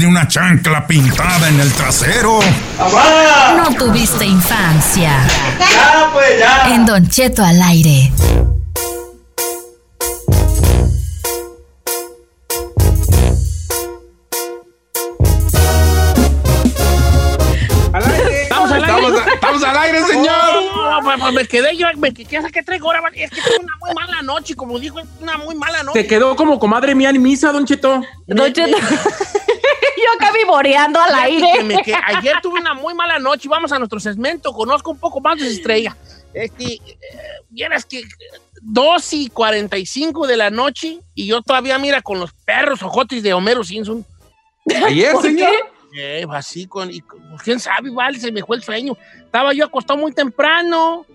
Nunca 0.00 0.04
tuviste 0.04 0.06
una 0.06 0.28
chancla 0.28 0.86
pintada 0.86 1.48
en 1.48 1.60
el 1.60 1.72
trasero, 1.72 2.40
No 3.56 3.74
tuviste 3.76 4.24
infancia. 4.24 5.12
Ya, 5.58 6.10
pues 6.12 6.38
ya. 6.38 6.74
En 6.74 6.84
Don 6.84 7.08
Cheto 7.08 7.42
al 7.44 7.60
aire. 7.62 8.12
¿Estamos 18.42 18.70
al 18.72 18.84
aire? 18.84 18.96
Estamos, 19.06 19.12
a- 19.26 19.34
estamos 19.34 19.64
al 19.64 19.76
aire, 19.78 20.04
señor. 20.04 20.26
No, 20.74 21.00
pues, 21.02 21.20
pues, 21.20 21.32
me 21.34 21.44
quedé 21.46 21.76
yo, 21.76 21.86
me 21.96 22.12
quedé, 22.12 22.50
¿qué 22.52 22.62
traigo 22.62 22.88
ahora? 22.92 23.00
Es 23.14 23.30
que 23.30 23.40
tuve 23.40 23.58
una 23.62 23.74
muy 23.80 23.94
mala 23.94 24.22
noche, 24.22 24.54
como 24.54 24.78
dijo, 24.78 24.98
es 24.98 25.06
una 25.20 25.38
muy 25.38 25.54
mala 25.54 25.82
noche. 25.82 26.02
Se 26.02 26.06
quedó 26.06 26.36
como 26.36 26.58
comadre 26.58 26.94
mía 26.94 27.10
en 27.10 27.22
misa, 27.22 27.52
Don 27.52 27.64
Cheto. 27.66 28.02
Don 28.26 28.52
Cheto. 28.52 28.76
Yo 30.06 30.12
acá 30.14 30.32
vivoreando 30.32 31.00
al 31.00 31.14
aire. 31.14 31.82
que- 31.84 31.94
ayer 31.94 32.36
tuve 32.42 32.60
una 32.60 32.74
muy 32.74 32.94
mala 32.94 33.18
noche. 33.18 33.48
Vamos 33.48 33.72
a 33.72 33.78
nuestro 33.78 33.98
segmento. 34.00 34.52
Conozco 34.52 34.90
un 34.92 34.98
poco 34.98 35.20
más 35.20 35.38
de 35.38 35.48
estrella. 35.48 35.96
Este, 36.32 36.74
eh, 36.74 36.80
vieras 37.48 37.84
que 37.84 38.04
2 38.62 39.12
y 39.14 39.28
45 39.28 40.26
de 40.26 40.36
la 40.36 40.50
noche 40.50 41.00
y 41.14 41.26
yo 41.26 41.42
todavía, 41.42 41.78
mira, 41.78 42.02
con 42.02 42.18
los 42.20 42.32
perros 42.44 42.82
ojotes 42.82 43.22
de 43.22 43.32
Homero 43.34 43.64
Simpson. 43.64 44.04
Ayer, 44.86 45.12
¿Por 45.12 45.22
señor. 45.22 45.52
Eh, 45.98 46.26
así 46.30 46.66
con, 46.66 46.90
y 46.90 47.02
quién 47.42 47.58
sabe, 47.58 47.88
vale, 47.90 48.18
se 48.20 48.30
me 48.30 48.42
fue 48.42 48.56
el 48.56 48.62
sueño. 48.62 48.96
Estaba 49.24 49.54
yo 49.54 49.64
acostado 49.64 49.98
muy 49.98 50.12
temprano, 50.12 51.06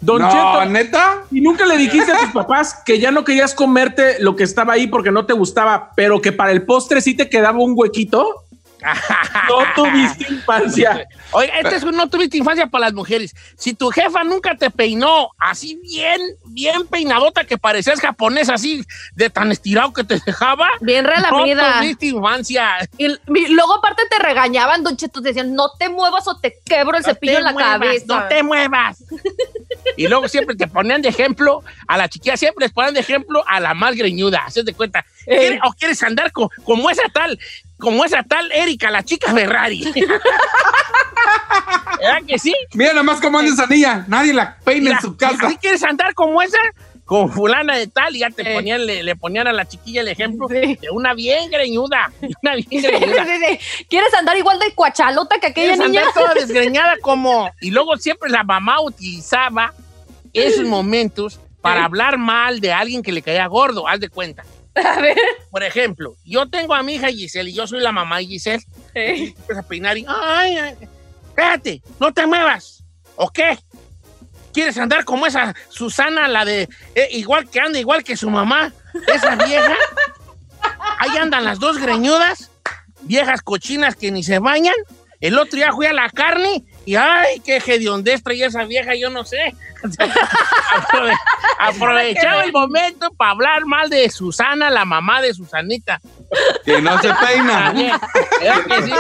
Don 0.02 0.22
no, 0.22 0.30
Cheto, 0.30 0.66
neta. 0.66 1.24
¿y 1.32 1.42
nunca 1.42 1.66
le 1.66 1.78
dijiste 1.78 2.12
a 2.12 2.20
tus 2.20 2.32
papás 2.32 2.82
que 2.86 3.00
ya 3.00 3.12
no 3.12 3.24
querías 3.24 3.54
comerte 3.54 4.20
lo 4.20 4.36
que 4.36 4.44
estaba 4.44 4.74
ahí 4.74 4.88
porque 4.88 5.12
no 5.12 5.26
te 5.26 5.34
gustaba, 5.34 5.92
pero 5.96 6.22
que 6.22 6.32
para 6.32 6.52
el 6.52 6.66
postre 6.66 7.02
sí 7.02 7.16
te 7.16 7.30
quedaba 7.30 7.60
un 7.60 7.74
huequito? 7.76 8.44
No 9.50 9.64
tuviste 9.76 10.32
infancia. 10.32 11.08
Oiga, 11.32 11.60
este 11.60 11.76
es 11.78 11.84
un 11.84 11.96
no 11.96 12.10
tuviste 12.10 12.38
infancia 12.38 12.68
para 12.68 12.86
las 12.86 12.94
mujeres. 12.94 13.34
Si 13.58 13.74
tu 13.74 13.90
jefa 13.90 14.24
nunca 14.24 14.56
te 14.56 14.70
peinó 14.70 15.30
así 15.38 15.80
bien, 15.82 16.20
bien 16.46 16.86
peinadota 16.88 17.44
que 17.46 17.58
parecías 17.58 18.00
japonés, 18.00 18.50
así 18.50 18.84
de 19.16 19.30
tan 19.30 19.52
estirado 19.52 19.94
que 19.94 20.04
te 20.04 20.20
dejaba. 20.26 20.70
Bien 20.82 21.06
relamida. 21.06 21.76
No 21.76 21.80
tuviste 21.82 22.06
infancia. 22.08 22.78
Y, 22.98 23.06
y 23.08 23.48
luego 23.50 23.76
aparte 23.76 24.04
te 24.10 24.20
regañaban, 24.20 24.84
Don 24.84 24.96
Cheto, 24.98 25.22
te 25.22 25.30
decían, 25.30 25.54
no 25.56 25.70
te 25.78 25.90
muevas 25.90 26.28
o 26.28 26.38
te 26.38 26.56
quebro 26.66 26.98
el 26.98 27.04
No 27.04 27.10
cepillo 27.10 27.38
en 27.40 27.44
la 27.44 27.54
muevas, 27.54 27.72
cabeza. 27.80 28.06
No 28.08 28.28
te 28.28 28.44
muevas. 28.44 29.04
y 29.96 30.08
luego 30.08 30.28
siempre 30.28 30.56
te 30.56 30.68
ponían 30.68 31.02
de 31.02 31.10
ejemplo 31.10 31.64
a 31.88 31.98
la 31.98 32.08
chiquilla, 32.10 32.38
siempre 32.38 32.66
les 32.66 32.74
ponían 32.74 32.94
de 32.94 33.00
ejemplo 33.00 33.44
a 33.48 33.60
la 33.60 33.74
más 33.74 33.96
greñuda. 33.96 34.44
Haces 34.46 34.66
de 34.66 34.74
cuenta. 34.74 35.06
¿Quieres- 35.26 35.60
¿O 35.64 35.74
quieres 35.74 36.02
andar 36.04 36.32
co- 36.32 36.50
como 36.64 36.90
esa 36.90 37.04
tal, 37.14 37.38
como 37.78 38.04
esa 38.06 38.24
tal 38.24 38.52
Erika, 38.52 38.90
la 38.92 39.04
chica 39.04 39.32
Ferrari? 39.34 39.84
¿Verdad 42.00 42.22
que 42.28 42.40
sí? 42.40 42.56
Mira 42.74 42.94
nomás 42.94 43.20
cómo 43.20 43.40
anda 43.40 43.52
esa 43.52 43.66
niña. 43.68 44.06
Nadie 44.08 44.34
la 44.34 44.58
peina 44.64 44.92
en 44.92 45.02
su 45.02 45.18
casa. 45.18 45.50
¿Sí 45.50 45.58
quieres 45.58 45.84
andar 45.84 46.14
como 46.14 46.42
esa? 46.42 46.58
Con 47.06 47.32
fulana 47.32 47.78
de 47.78 47.88
tal, 47.88 48.16
y 48.18 48.20
ya 48.20 48.30
te 48.30 48.54
ponían, 48.54 48.86
le, 48.86 49.02
le 49.02 49.16
ponían 49.16 49.48
a 49.48 49.54
la 49.54 49.66
chiquilla 49.66 50.02
el 50.02 50.10
ejemplo 50.10 50.48
de 50.48 50.78
una 50.92 51.14
bien 51.14 51.50
greñuda. 51.50 52.12
Una 52.44 52.56
bien 52.56 52.84
greñuda. 52.84 53.26
sí, 53.26 53.32
sí. 53.48 53.86
¿Quieres 53.90 54.14
andar 54.14 54.36
igual 54.38 54.60
de 54.60 54.74
cuachalota 54.74 55.40
que 55.40 55.48
aquella 55.48 55.74
Quieres 55.76 55.88
niña? 55.90 56.02
andar 56.02 56.14
toda 56.14 56.34
desgreñada 56.36 56.96
como... 57.02 57.50
Y 57.62 57.72
luego 57.72 57.96
siempre 57.96 58.30
la 58.30 58.44
mamá 58.44 58.82
utilizaba 58.82 59.74
esos 60.34 60.66
momentos 60.66 61.40
para 61.62 61.86
hablar 61.86 62.18
mal 62.18 62.60
de 62.60 62.74
alguien 62.74 63.02
que 63.02 63.14
le 63.14 63.22
caía 63.22 63.48
gordo, 63.48 63.88
haz 63.88 64.02
de 64.02 64.10
cuenta. 64.10 64.44
A 64.86 65.02
ver. 65.02 65.18
Por 65.50 65.64
ejemplo, 65.64 66.16
yo 66.24 66.50
tengo 66.50 66.74
a 66.74 66.84
mi 66.84 66.96
hija 66.96 67.08
Giselle 67.08 67.50
y 67.50 67.54
yo 67.54 67.68
soy 67.68 67.82
la 67.82 67.92
mamá 67.92 68.18
de 68.18 68.26
Giselle. 68.26 68.64
Y 68.96 69.28
empieza 69.28 69.62
a 69.62 69.64
peinar 69.64 69.98
y, 69.98 70.06
ay, 70.08 70.58
ay, 70.58 70.76
espérate, 71.30 71.82
no 72.00 72.14
te 72.14 72.26
muevas. 72.26 72.84
¿O 73.16 73.30
qué? 73.30 73.58
¿Quieres 74.54 74.78
andar 74.78 75.06
como 75.06 75.28
esa 75.28 75.56
Susana, 75.70 76.28
la 76.28 76.46
de, 76.46 76.68
eh, 76.96 77.10
igual 77.12 77.50
que 77.50 77.60
anda, 77.60 77.80
igual 77.80 78.04
que 78.04 78.18
su 78.18 78.30
mamá? 78.30 78.74
Esa 79.14 79.36
vieja. 79.36 79.76
Ahí 81.00 81.18
andan 81.18 81.46
las 81.46 81.60
dos 81.60 81.78
greñudas, 81.78 82.50
viejas 83.02 83.42
cochinas 83.42 83.96
que 83.96 84.12
ni 84.12 84.24
se 84.24 84.40
bañan. 84.40 84.76
El 85.20 85.38
otro 85.38 85.58
día 85.58 85.72
fui 85.72 85.86
a 85.86 85.94
la 85.94 86.10
carne 86.10 86.66
y, 86.88 86.96
ay, 86.96 87.40
qué 87.46 87.58
hediondez 87.66 88.24
traía 88.24 88.48
esa 88.48 88.64
vieja, 88.64 88.96
yo 88.96 89.10
no 89.10 89.24
sé. 89.26 89.54
Aprove- 89.84 91.18
Aprovechaba 91.60 92.44
el 92.44 92.52
momento 92.54 93.12
para 93.12 93.32
hablar 93.32 93.66
mal 93.66 93.90
de 93.90 94.10
Susana, 94.10 94.70
la 94.70 94.86
mamá 94.86 95.22
de 95.22 95.34
Susanita. 95.34 96.00
Que 96.66 96.82
no 96.82 97.00
se 97.02 97.14
peina. 97.26 97.74
¿Verdad 97.74 98.64
que 98.68 98.84
sí? 98.84 98.94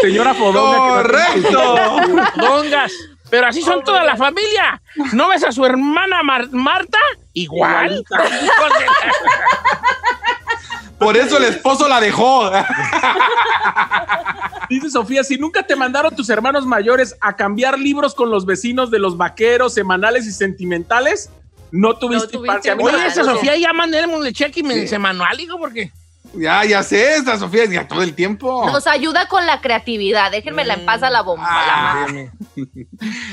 Señora 0.00 0.32
Fodonga. 0.34 0.78
Correcto. 1.02 1.96
Dongas. 2.36 2.92
Pero 3.30 3.46
así 3.48 3.62
son 3.62 3.82
toda 3.82 4.04
la 4.04 4.16
familia. 4.16 4.80
¿No 5.12 5.28
ves 5.28 5.42
a 5.42 5.50
su 5.50 5.64
hermana 5.66 6.22
Mar- 6.22 6.50
Marta? 6.52 6.98
Igual. 7.32 8.04
Por 10.98 11.16
eso 11.16 11.36
el 11.38 11.44
esposo 11.44 11.88
la 11.88 12.00
dejó. 12.00 12.50
Dice 14.68 14.90
Sofía, 14.90 15.22
si 15.24 15.36
nunca 15.36 15.62
te 15.62 15.76
mandaron 15.76 16.14
tus 16.16 16.28
hermanos 16.30 16.64
mayores 16.66 17.16
a 17.20 17.36
cambiar 17.36 17.78
libros 17.78 18.14
con 18.14 18.30
los 18.30 18.46
vecinos 18.46 18.90
de 18.90 18.98
los 18.98 19.16
vaqueros, 19.16 19.74
semanales 19.74 20.26
y 20.26 20.32
sentimentales, 20.32 21.30
no 21.70 21.96
tuviste, 21.98 22.36
infancia. 22.36 22.72
A 22.72 22.76
mí 22.76 22.82
me 22.84 22.90
Oye, 22.90 22.98
la- 22.98 23.06
esa 23.06 23.24
Sofía 23.24 23.56
ya 23.56 23.72
mandémosle 23.72 24.32
cheque 24.32 24.60
y 24.60 24.62
me 24.62 24.86
se 24.86 24.98
manual, 24.98 25.38
hijo, 25.40 25.58
porque. 25.58 25.90
Ya, 26.32 26.64
ya 26.64 26.82
sé, 26.82 27.16
esta 27.16 27.38
Sofía 27.38 27.66
ya 27.66 27.86
todo 27.86 28.02
el 28.02 28.14
tiempo. 28.14 28.66
Nos 28.70 28.86
ayuda 28.86 29.28
con 29.28 29.44
la 29.46 29.60
creatividad. 29.60 30.30
Déjenmela 30.32 30.74
en 30.74 30.84
paz 30.86 31.02
a 31.02 31.10
la 31.10 31.20
bomba. 31.22 31.44
la 31.44 32.04
Ah, 32.04 32.06
en 32.56 32.88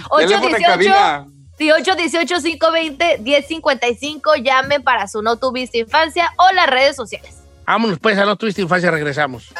818 0.10 0.68
cabina. 0.68 1.26
1818-520-1055. 1.60 4.44
Llamen 4.44 4.84
para 4.84 5.08
su 5.08 5.22
no 5.22 5.38
tuviste 5.38 5.78
infancia 5.80 6.32
o 6.38 6.52
las 6.54 6.68
redes 6.68 6.96
sociales. 6.96 7.36
Vámonos, 7.72 8.00
pues, 8.00 8.18
a 8.18 8.26
no 8.26 8.36
tuviste 8.36 8.62
infancia, 8.62 8.92
regresamos. 8.92 9.54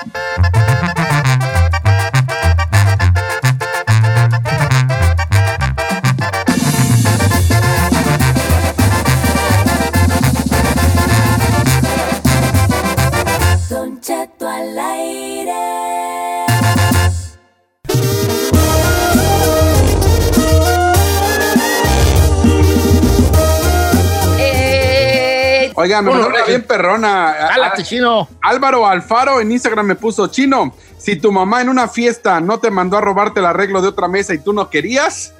Eh, 25.82 25.86
Oiga, 25.86 26.02
me 26.02 26.12
Regio. 26.14 26.46
bien 26.48 26.64
perrona. 26.64 27.36
Cálate, 27.50 27.84
chino. 27.84 28.28
Álvaro 28.42 28.88
Alfaro 28.88 29.42
en 29.42 29.52
Instagram 29.52 29.88
me 29.88 29.96
puso, 29.96 30.28
chino, 30.28 30.76
si 30.98 31.16
tu 31.16 31.32
mamá 31.32 31.62
en 31.62 31.70
una 31.70 31.88
fiesta 31.88 32.40
no 32.40 32.60
te 32.60 32.70
mandó 32.70 32.98
a 32.98 33.02
robarte 33.02 33.40
el 33.40 33.46
arreglo 33.48 33.82
de 33.82 33.88
otra 33.88 34.08
mesa 34.08 34.34
y 34.34 34.40
tú 34.40 34.54
no 34.54 34.70
querías, 34.70 35.34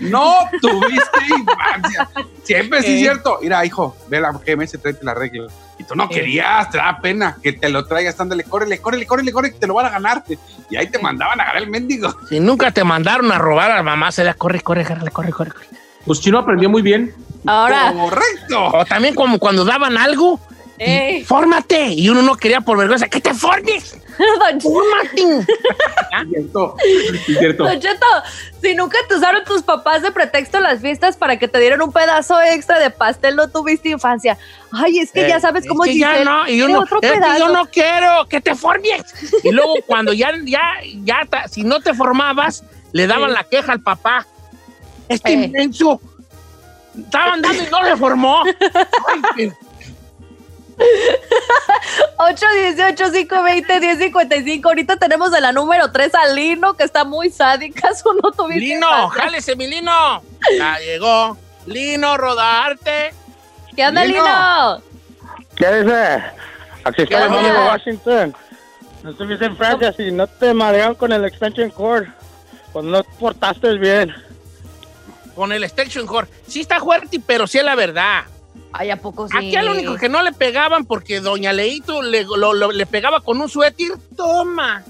no 0.00 0.34
tuviste 0.60 1.18
infancia. 1.38 2.08
Siempre 2.42 2.82
sí 2.82 2.94
es 2.94 3.00
cierto. 3.00 3.38
Mira, 3.42 3.64
hijo, 3.64 3.96
ve 4.08 4.20
la 4.20 4.38
que 4.44 4.56
me 4.56 4.66
trae 4.66 4.96
el 5.00 5.08
arreglo. 5.08 5.48
Y 5.78 5.84
tú 5.84 5.94
no 5.94 6.08
querías, 6.08 6.70
te 6.70 6.78
da 6.78 6.98
pena 7.00 7.36
que 7.42 7.52
te 7.52 7.68
lo 7.68 7.84
traigas, 7.86 8.18
ándale, 8.20 8.44
córrele, 8.44 8.78
córrele, 8.78 9.06
córrele, 9.06 9.32
córrele, 9.32 9.54
que 9.54 9.60
te 9.60 9.66
lo 9.66 9.74
van 9.74 9.86
a 9.86 9.90
ganar. 9.90 10.24
Y 10.70 10.76
ahí 10.76 10.86
te 10.88 10.98
mandaban 10.98 11.40
a 11.40 11.44
ganar 11.44 11.62
el 11.62 11.70
mendigo. 11.70 12.14
Si 12.28 12.40
nunca 12.40 12.70
te 12.70 12.84
mandaron 12.84 13.30
a 13.32 13.38
robar 13.38 13.70
a 13.70 13.76
la 13.76 13.82
mamá, 13.82 14.12
se 14.12 14.24
la 14.24 14.34
corre, 14.34 14.60
corre, 14.60 14.84
corre, 14.84 15.10
corre, 15.10 15.32
corre. 15.32 15.50
corre. 15.52 15.81
Pues 16.06 16.20
Chino 16.20 16.38
aprendió 16.38 16.68
muy 16.70 16.82
bien. 16.82 17.14
ahora. 17.46 17.92
Correcto. 17.92 18.64
O 18.72 18.84
también 18.84 19.14
como 19.14 19.38
cuando 19.38 19.64
daban 19.64 19.96
algo, 19.98 20.40
Ey. 20.78 21.24
fórmate. 21.24 21.88
Y 21.88 22.08
uno 22.08 22.22
no 22.22 22.36
quería 22.36 22.60
por 22.60 22.76
vergüenza, 22.78 23.08
que 23.08 23.20
te 23.20 23.34
formes. 23.34 23.96
Fórmate. 24.60 25.46
Cierto. 27.26 27.64
Don 27.64 27.80
Cheto, 27.80 28.06
si 28.60 28.74
nunca 28.74 28.98
te 29.08 29.16
usaron 29.16 29.42
tus 29.44 29.62
papás 29.62 30.02
de 30.02 30.10
pretexto 30.12 30.58
en 30.58 30.64
las 30.64 30.80
fiestas 30.80 31.16
para 31.16 31.38
que 31.38 31.48
te 31.48 31.58
dieran 31.58 31.82
un 31.82 31.92
pedazo 31.92 32.40
extra 32.40 32.78
de 32.78 32.90
pastel, 32.90 33.36
no 33.36 33.48
tuviste 33.48 33.88
infancia. 33.90 34.38
Ay, 34.70 34.98
es 34.98 35.10
que 35.12 35.26
ya 35.28 35.40
sabes 35.40 35.64
Eh, 35.64 35.68
cómo 35.68 35.84
es 35.84 35.92
que 35.92 35.98
ya 35.98 36.22
no, 36.24 36.48
y 36.48 36.62
uno, 36.62 36.80
otro 36.80 36.98
es 37.00 37.10
que 37.10 37.18
pedazo. 37.18 37.38
yo 37.38 37.48
no 37.52 37.66
quiero 37.66 38.26
que 38.28 38.40
te 38.40 38.54
formes. 38.54 39.02
Y 39.42 39.50
luego 39.50 39.74
cuando 39.86 40.12
ya, 40.12 40.30
ya, 40.44 40.60
ya, 41.04 41.20
ta- 41.28 41.48
si 41.48 41.62
no 41.64 41.80
te 41.80 41.94
formabas, 41.94 42.64
le 42.92 43.06
daban 43.06 43.30
Sí. 43.30 43.36
la 43.36 43.44
queja 43.44 43.72
al 43.72 43.80
papá. 43.80 44.26
Este 45.08 45.32
Eh. 45.32 45.44
inmenso. 45.44 46.00
Estaban 46.98 47.40
dando 47.42 47.62
y 47.62 47.66
no 47.70 47.84
se 47.84 47.96
formó. 47.96 48.42
Ay, 48.44 49.22
pero- 49.36 49.56
818-520-1055. 52.18 54.68
Ahorita 54.68 54.96
tenemos 54.96 55.30
de 55.32 55.40
la 55.40 55.52
número 55.52 55.90
3 55.90 56.14
a 56.14 56.26
Lino, 56.32 56.74
que 56.74 56.84
está 56.84 57.04
muy 57.04 57.30
sádica. 57.30 57.94
Su 57.94 58.12
no 58.22 58.30
tuviste 58.32 58.60
Lino, 58.74 59.08
jálese 59.08 59.56
mi 59.56 59.66
Lino. 59.68 60.22
Ya 60.58 60.78
llegó. 60.78 61.36
Lino, 61.66 62.16
rodarte. 62.16 63.12
¿Qué 63.76 63.86
onda, 63.86 64.04
Lino. 64.04 64.22
Lino? 64.24 64.82
¿Qué 65.56 65.82
dice? 65.82 66.22
Aquí 66.84 67.02
está 67.02 67.18
¿Qué 67.18 67.24
el 67.24 67.30
de? 67.42 67.52
Washington. 67.66 68.34
No 69.02 69.10
estuviste 69.10 69.44
en 69.46 69.56
Francia 69.56 69.92
si 69.92 70.10
no 70.10 70.26
te 70.26 70.54
madrearon 70.54 70.94
con 70.94 71.12
el 71.12 71.24
extension 71.24 71.70
cord. 71.70 72.06
Pues 72.72 72.84
no 72.84 73.02
portaste 73.18 73.74
bien. 73.78 74.14
Con 75.34 75.52
el 75.52 75.64
extension 75.64 76.06
cord. 76.06 76.28
Sí 76.46 76.60
está 76.60 76.78
fuerte, 76.80 77.20
pero 77.24 77.46
sí 77.46 77.58
es 77.58 77.64
la 77.64 77.74
verdad. 77.74 78.24
Ay, 78.72 78.90
¿a 78.90 78.96
poco 78.96 79.28
sí? 79.28 79.36
Aquí 79.36 79.56
al 79.56 79.68
único 79.68 79.96
que 79.96 80.08
no 80.08 80.22
le 80.22 80.32
pegaban 80.32 80.84
porque 80.86 81.20
doña 81.20 81.52
Leito 81.52 82.02
le, 82.02 82.24
lo- 82.24 82.52
lo- 82.54 82.72
le 82.72 82.86
pegaba 82.86 83.20
con 83.20 83.40
un 83.40 83.48
suéter. 83.48 83.92
Toma. 84.16 84.82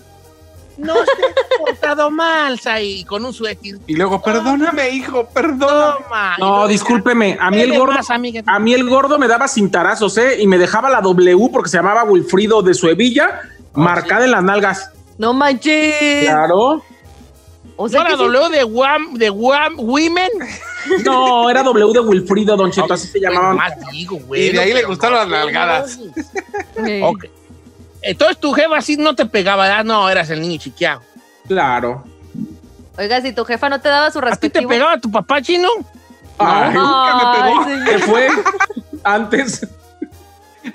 No 0.79 0.95
se 0.95 1.01
ha 1.01 1.59
portado 1.67 2.11
mal, 2.11 2.59
Sai, 2.59 3.05
con 3.05 3.25
un 3.25 3.33
suéter. 3.33 3.77
Y 3.87 3.95
luego, 3.95 4.23
perdóname, 4.23 4.89
hijo, 4.91 5.27
perdóname. 5.27 5.97
Toma. 6.05 6.37
No, 6.39 6.49
luego- 6.49 6.69
discúlpeme, 6.69 7.37
a 7.41 7.51
mí 7.51 7.59
¿Qué 7.59 7.63
el 7.65 7.79
gordo, 7.79 7.95
a 8.47 8.59
mí 8.59 8.73
el 8.75 8.89
gordo 8.89 9.19
me 9.19 9.29
daba 9.29 9.49
cintarazos, 9.49 10.17
¿eh? 10.19 10.41
Y 10.41 10.47
me 10.47 10.59
dejaba 10.59 10.89
la 10.91 11.01
W 11.03 11.49
porque 11.53 11.69
se 11.69 11.77
llamaba 11.77 12.05
Wilfrido 12.05 12.63
de 12.63 12.73
Suevilla, 12.75 13.43
marcada 13.75 14.25
en 14.25 14.31
las 14.31 14.43
nalgas. 14.43 14.91
No 15.19 15.35
manches. 15.35 16.25
Claro. 16.25 16.83
O 17.77 17.85
¿No 17.85 17.89
sea 17.89 18.01
era 18.03 18.11
sí- 18.11 18.17
W 18.17 18.49
de 18.51 18.65
Wham, 18.65 19.15
de 19.15 19.31
Wham 19.31 19.75
Women? 19.79 20.31
No, 21.05 21.49
era 21.49 21.63
W 21.63 21.93
de 21.93 22.01
Wilfrido, 22.01 22.57
Don 22.57 22.71
Cheto, 22.71 22.93
así 22.95 23.07
se 23.09 23.21
llamaban. 23.21 23.57
Más 23.57 23.73
digo, 23.93 24.19
güey. 24.27 24.49
Y 24.49 24.53
de 24.53 24.61
ahí 24.61 24.73
le 24.73 24.83
gustaron 24.85 25.19
las 25.19 25.29
nalgadas. 25.29 25.99
Ok. 27.03 27.25
Entonces 28.03 28.39
tu 28.39 28.53
jefa 28.53 28.81
sí 28.81 28.97
no 28.97 29.15
te 29.15 29.27
pegaba, 29.27 29.69
¿verdad? 29.69 29.85
No, 29.85 30.09
eras 30.11 30.29
el 30.31 30.41
niño 30.41 30.59
chiqueado. 30.59 31.03
Claro. 31.47 32.05
Oiga, 32.99 33.21
si 33.21 33.33
tu 33.33 33.45
jefa 33.45 33.69
no 33.69 33.81
te 33.81 33.89
daba 33.89 34.11
su 34.11 34.19
¿A 34.19 34.37
ti 34.37 34.51
te 34.51 34.67
pegaba 34.67 34.99
tu 34.99 35.11
papá 35.11 35.41
chino? 35.41 35.69
Ay, 36.39 36.75
nunca 36.75 37.15
me 37.17 37.39
pegó. 37.39 37.65
Ay, 37.65 37.85
¿Qué 37.87 37.99
fue? 38.01 38.29
Antes. 39.05 39.67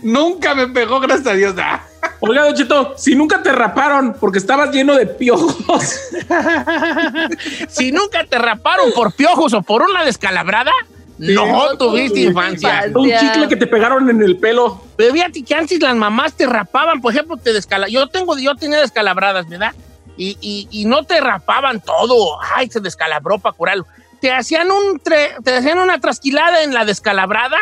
Nunca 0.02 0.56
me 0.56 0.68
pegó, 0.68 1.00
gracias 1.00 1.28
a 1.28 1.34
Dios. 1.34 1.56
Ah. 1.58 1.82
Oiga, 2.20 2.44
Don 2.46 2.56
Cheto, 2.56 2.94
si 2.98 3.16
nunca 3.16 3.44
te 3.44 3.52
raparon 3.52 4.16
porque 4.20 4.40
estabas 4.40 4.72
lleno 4.72 4.96
de 4.96 5.06
piojos. 5.06 6.00
si 7.70 7.92
nunca 7.92 8.24
te 8.26 8.38
raparon 8.38 8.92
por 8.94 9.14
piojos 9.14 9.54
o 9.54 9.62
por 9.62 9.82
una 9.84 10.04
descalabrada, 10.04 10.72
no 11.18 11.78
tuviste 11.78 12.20
infancia. 12.22 12.84
Un 12.96 13.10
chicle 13.20 13.48
que 13.48 13.56
te 13.56 13.68
pegaron 13.68 14.10
en 14.10 14.22
el 14.22 14.38
pelo. 14.38 14.84
Pero 14.96 15.14
fíjate 15.14 15.44
que 15.44 15.56
antes 15.56 15.80
las 15.82 15.96
mamás 15.96 16.34
te 16.34 16.46
rapaban, 16.46 17.02
por 17.02 17.12
ejemplo, 17.14 17.38
te 17.38 17.54
descala. 17.54 17.88
Yo 17.88 18.08
tengo, 18.08 18.38
yo 18.38 18.56
tenía 18.56 18.80
descalabradas, 18.80 19.48
¿verdad? 19.50 19.74
Y, 20.16 20.38
y, 20.42 20.68
y 20.72 20.86
no 20.86 21.04
te 21.04 21.20
rapaban 21.20 21.82
todo. 21.82 22.40
Ay, 22.56 22.70
se 22.70 22.80
descalabró 22.80 23.40
para 23.40 23.56
curarlo. 23.56 23.86
Te 24.22 24.32
hacían 24.32 24.72
un 24.72 25.00
tre- 25.00 25.36
te 25.44 25.56
hacían 25.56 25.78
una 25.80 26.00
trasquilada 26.00 26.64
en 26.64 26.74
la 26.74 26.86
descalabrada 26.86 27.58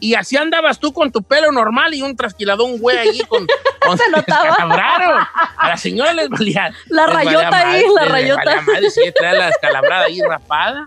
y 0.00 0.14
así 0.14 0.36
andabas 0.36 0.78
tú 0.78 0.92
con 0.92 1.10
tu 1.10 1.22
pelo 1.22 1.50
normal 1.50 1.92
y 1.94 2.02
un 2.02 2.14
trasquiladón 2.16 2.78
güey 2.78 2.96
allí 2.98 3.20
con, 3.24 3.46
con 3.86 3.98
Se 3.98 4.08
notaba. 4.10 4.44
descalabraron. 4.48 5.20
A 5.56 5.68
la 5.68 5.76
señora 5.76 6.12
les 6.12 6.28
valía. 6.28 6.72
La 6.88 7.06
les 7.06 7.14
valía 7.14 7.40
rayota 7.50 7.58
ahí, 7.58 7.82
madre, 7.86 7.94
la 7.94 8.04
rayota. 8.04 8.60
madre, 8.62 8.90
sí, 8.90 9.00
la 9.20 9.46
descalabrada 9.46 10.04
ahí 10.04 10.20
rapada. 10.20 10.86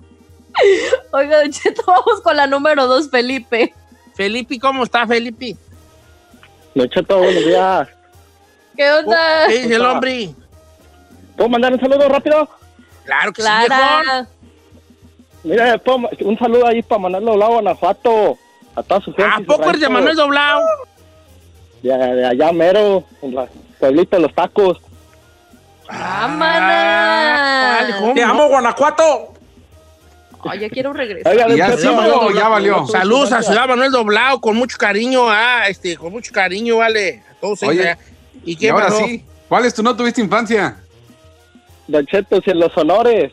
Oiga, 1.11 1.49
Cheto, 1.49 1.83
vamos 1.85 2.21
con 2.23 2.35
la 2.37 2.47
número 2.47 2.87
dos, 2.87 3.09
Felipe. 3.09 3.73
Felipe, 4.15 4.59
¿cómo 4.59 4.83
está 4.83 5.05
Felipe? 5.07 5.55
Don 6.75 6.89
Cheto, 6.89 7.17
buenos 7.17 7.45
días. 7.45 7.87
¿Qué 8.75 8.91
onda? 8.91 9.47
¿Qué 9.47 9.59
dice 9.59 9.75
el 9.75 9.85
hombre? 9.85 10.35
¿Puedo 11.35 11.49
mandar 11.49 11.73
un 11.73 11.79
saludo 11.79 12.07
rápido? 12.07 12.47
Claro 13.05 13.33
que 13.33 13.41
sí. 13.41 13.47
Clara. 13.47 14.27
Mira, 15.43 15.77
¿puedo- 15.79 16.09
un 16.21 16.37
saludo 16.37 16.67
ahí 16.67 16.81
para 16.81 16.99
mandarlo 17.01 17.33
a 17.33 17.37
Lado 17.37 17.51
Guanajuato. 17.53 18.37
A 18.75 18.83
toda 18.83 19.01
su 19.01 19.13
gente. 19.13 19.31
¿A 19.31 19.39
poco 19.39 19.71
de 19.71 19.89
Manuel 19.89 20.15
Doblado? 20.15 20.61
De, 21.81 21.89
de 21.89 22.25
allá 22.25 22.51
mero, 22.51 23.03
en 23.21 23.35
la 23.35 23.47
pueblito 23.79 24.15
de 24.15 24.21
los 24.23 24.33
tacos. 24.35 24.79
¡Vámonos! 25.87 28.13
Te 28.13 28.23
amo, 28.23 28.47
Guanajuato. 28.47 29.33
Ay, 30.43 30.59
ya 30.59 30.69
quiero 30.69 30.93
regresar. 30.93 31.33
Oiga, 31.33 31.53
Y 31.53 31.57
ya 31.57 31.77
sí, 31.77 31.87
valió, 31.87 32.31
ya 32.31 32.47
valió. 32.47 32.87
Saludos 32.87 33.31
a 33.31 33.43
Ciudad 33.43 33.67
Manuel 33.67 33.91
Doblado 33.91 34.39
con 34.41 34.55
mucho 34.55 34.77
cariño, 34.77 35.29
ah, 35.29 35.67
este, 35.67 35.95
con 35.97 36.11
mucho 36.11 36.31
cariño, 36.31 36.77
vale. 36.77 37.23
A 37.29 37.33
todos 37.39 37.61
Oye. 37.63 37.95
¿Y 38.43 38.53
Y 38.53 38.55
qué 38.55 38.71
ahora 38.71 38.87
pasó? 38.87 39.05
sí, 39.05 39.23
¿cuál 39.47 39.65
es 39.65 39.73
tu 39.73 39.83
no 39.83 39.95
tuviste 39.95 40.19
infancia? 40.21 40.77
Don 41.87 42.05
Cheto, 42.07 42.41
en 42.43 42.59
los 42.59 42.75
honores, 42.75 43.31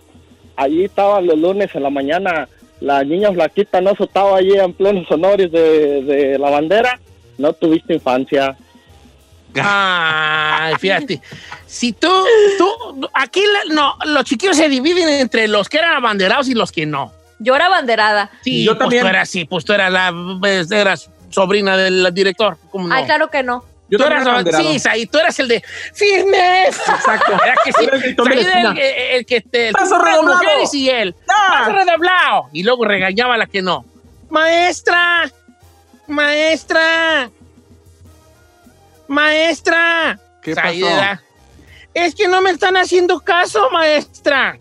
allí 0.57 0.85
estaban 0.85 1.27
los 1.27 1.39
lunes 1.39 1.71
en 1.75 1.83
la 1.83 1.91
mañana, 1.91 2.47
la 2.81 3.03
niña 3.05 3.33
flaquita 3.33 3.81
no 3.81 3.95
soltaba 3.97 4.37
allí 4.39 4.53
en 4.59 4.73
plenos 4.73 5.11
honores 5.11 5.51
de, 5.51 6.03
de 6.03 6.39
la 6.39 6.51
bandera, 6.51 6.99
no 7.39 7.53
tuviste 7.53 7.95
infancia. 7.95 8.57
Ay, 9.55 10.75
fíjate. 10.79 11.21
Si 11.67 11.93
tú, 11.93 12.09
tú, 12.59 13.09
aquí 13.15 13.43
la- 13.43 13.75
no, 13.75 13.95
los 14.07 14.25
chiquillos 14.25 14.57
se 14.57 14.69
dividen 14.69 15.09
entre 15.09 15.49
los 15.49 15.69
que 15.69 15.79
eran 15.79 15.95
abanderados 15.97 16.49
y 16.49 16.55
los 16.55 16.71
que 16.73 16.87
no. 16.87 17.13
Yo 17.41 17.55
era 17.57 17.69
banderada. 17.69 18.31
Sí, 18.43 18.65
Yo 18.65 18.73
pues 18.73 18.81
también. 18.81 19.03
tú 19.03 19.09
eras, 19.09 19.29
sí, 19.29 19.45
pues 19.45 19.65
tú 19.65 19.73
eras 19.73 19.93
la, 19.93 20.13
eras 20.71 21.11
sobrina 21.31 21.77
del 21.77 22.09
director. 22.13 22.57
¿cómo 22.71 22.89
no? 22.89 22.95
Ay, 22.95 23.05
claro 23.05 23.31
que 23.31 23.43
no. 23.43 23.65
Yo 23.91 23.97
tú 23.99 24.05
eras, 24.05 24.27
sí, 24.57 24.79
Saí, 24.79 25.07
tú 25.07 25.19
eras 25.19 25.39
el 25.39 25.49
de 25.49 25.63
firme. 25.95 26.67
Exacto. 26.67 27.33
Era 27.43 27.55
que 27.65 27.73
sí. 27.73 27.85
El 27.91 28.15
la 28.17 28.25
era 28.33 28.41
esquina. 28.41 28.71
el, 28.73 28.79
el- 28.79 29.17
el 29.17 29.27
que 29.27 29.41
te. 29.41 29.69
el 29.69 29.73
Paso 29.73 29.99
redoblado. 29.99 30.43
y 30.73 30.91
él. 30.91 31.15
Paso 31.27 31.73
redoblado. 31.73 32.49
Y 32.53 32.63
luego 32.65 32.85
regañaba 32.85 33.35
a 33.35 33.39
la 33.39 33.47
que 33.47 33.63
no. 33.63 33.85
Maestra. 34.29 35.31
Maestra. 36.07 37.31
Maestra. 39.07 40.19
¿Qué 40.43 40.55
Saí 40.55 40.83
pasó? 40.83 40.93
era, 40.95 41.23
Es 41.95 42.15
que 42.15 42.29
no 42.29 42.41
me 42.43 42.51
están 42.51 42.77
haciendo 42.77 43.21
caso, 43.21 43.71
maestra. 43.71 44.59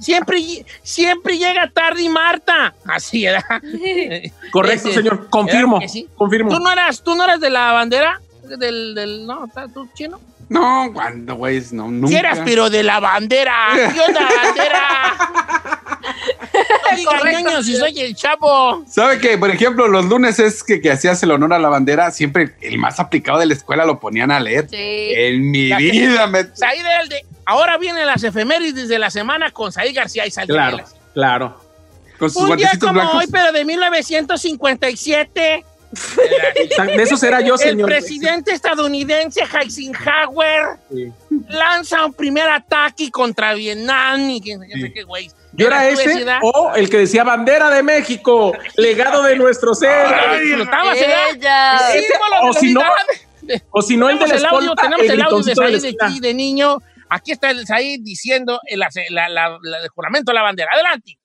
Siempre, 0.00 0.64
siempre 0.82 1.38
llega 1.38 1.70
tarde 1.72 2.02
y 2.02 2.08
Marta. 2.08 2.74
Así 2.86 3.24
era. 3.26 3.42
Correcto, 4.52 4.88
Ese. 4.88 4.98
señor. 4.98 5.28
Confirmo. 5.30 5.80
Sí. 5.88 6.08
Confirmo. 6.16 6.50
¿Tú 6.50 6.58
no 6.62 6.70
eras, 6.70 7.02
tú 7.02 7.14
no 7.14 7.24
eras 7.24 7.40
de 7.40 7.50
la 7.50 7.72
bandera? 7.72 8.20
Del, 8.58 8.94
del, 8.94 9.26
no, 9.26 9.48
¿tú 9.72 9.88
chino? 9.94 10.20
No, 10.50 10.90
cuando, 10.92 11.36
güey, 11.36 11.62
no, 11.72 11.88
nunca. 11.90 12.08
Si 12.08 12.14
eras, 12.16 12.40
pero 12.44 12.68
de 12.68 12.82
la 12.82 13.00
bandera. 13.00 13.54
¿Qué 13.74 14.00
onda, 14.00 14.20
bandera? 14.44 15.14
No 17.04 17.24
digas 17.24 17.66
si 17.66 17.76
soy 17.76 17.98
el 18.00 18.14
chavo. 18.14 18.84
¿Sabe 18.88 19.18
que, 19.18 19.36
por 19.36 19.50
ejemplo, 19.50 19.88
los 19.88 20.04
lunes 20.04 20.38
es 20.38 20.62
que, 20.62 20.80
que 20.80 20.90
hacías 20.92 21.20
el 21.22 21.30
honor 21.32 21.52
a 21.54 21.58
la 21.58 21.68
bandera? 21.68 22.10
Siempre 22.10 22.54
el 22.60 22.78
más 22.78 23.00
aplicado 23.00 23.38
de 23.38 23.46
la 23.46 23.54
escuela 23.54 23.84
lo 23.84 23.98
ponían 23.98 24.30
a 24.30 24.38
leer. 24.38 24.68
Sí. 24.70 24.76
En 24.78 25.50
mi 25.50 25.68
Ya 25.68 25.78
que- 25.78 25.90
vida 25.90 26.26
me... 26.28 26.44
Said 26.54 26.80
era 26.80 27.00
el 27.02 27.08
de. 27.08 27.24
Ahora 27.46 27.76
vienen 27.78 28.06
las 28.06 28.22
efemérides 28.24 28.88
de 28.88 28.98
la 28.98 29.10
semana 29.10 29.50
con 29.50 29.70
Said 29.72 29.94
García 29.94 30.26
y 30.26 30.30
Said 30.30 30.48
Claro, 30.48 30.78
claro. 31.12 31.60
Con 32.18 32.30
sus 32.30 32.42
Un 32.48 32.56
día 32.56 32.70
como 32.80 32.92
blancos. 32.94 33.14
hoy, 33.16 33.26
pero 33.30 33.52
de 33.52 33.64
1957. 33.64 35.64
De 36.96 37.02
esos 37.04 37.22
era 37.22 37.40
yo, 37.40 37.54
El 37.54 37.60
señor. 37.60 37.88
presidente 37.88 38.50
estadounidense 38.52 39.42
Eisenhower 39.60 40.76
Sí. 40.92 41.12
lanza 41.48 42.04
un 42.04 42.12
primer 42.12 42.48
ataque 42.48 43.10
contra 43.12 43.54
Vietnam 43.54 44.28
y 44.28 44.40
quién 44.40 44.58
sabe 44.60 44.92
qué 44.92 45.04
güey. 45.04 45.30
Yo 45.52 45.68
era 45.68 45.86
¿Eras 45.86 46.02
tú 46.02 46.10
ese 46.10 46.26
o 46.42 46.72
el 46.74 46.90
que 46.90 46.98
decía 46.98 47.22
bandera 47.22 47.70
de 47.70 47.84
México, 47.84 48.52
legado 48.76 49.22
de 49.22 49.36
nuestro 49.36 49.72
ser. 49.74 50.06
O 52.42 52.52
si 52.54 52.74
no, 52.74 52.80
unidad. 52.80 53.62
o 53.70 53.82
si 53.82 53.96
no 53.96 54.10
el 54.10 54.18
de 54.18 54.24
tenemos 54.24 54.42
la 54.42 54.48
el 54.48 54.54
audio, 54.54 54.60
escolta, 54.74 54.82
tenemos 54.82 55.06
el, 55.06 55.22
audio 55.22 55.80
de 55.80 55.92
de, 55.92 56.20
de 56.20 56.34
niño. 56.34 56.78
Aquí 57.14 57.30
está 57.32 57.50
el 57.50 57.64
Said 57.66 58.00
diciendo 58.02 58.60
el, 58.66 58.82
ace- 58.82 59.06
la, 59.10 59.28
la- 59.28 59.56
la- 59.62 59.78
el 59.78 59.88
juramento 59.88 60.32
de 60.32 60.34
la 60.34 60.42
bandera. 60.42 60.70
Adelante. 60.72 61.18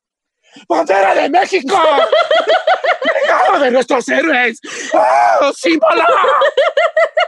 ¡Bandera 0.67 1.13
de 1.15 1.30
México! 1.30 1.75
¡Legado 3.21 3.60
de 3.60 3.71
nuestros 3.71 4.08
héroes! 4.10 4.60
¡Oh, 4.93 5.52
símbolo! 5.54 6.04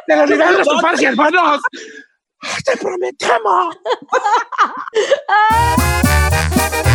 ¡De 0.07 0.15
la 0.15 0.23
unidad 0.23 0.47
de 0.47 0.53
nuestra 0.53 0.75
infancia, 0.75 1.09
hermanos! 1.09 1.61
¡Te 2.65 2.77
prometemos! 2.77 3.75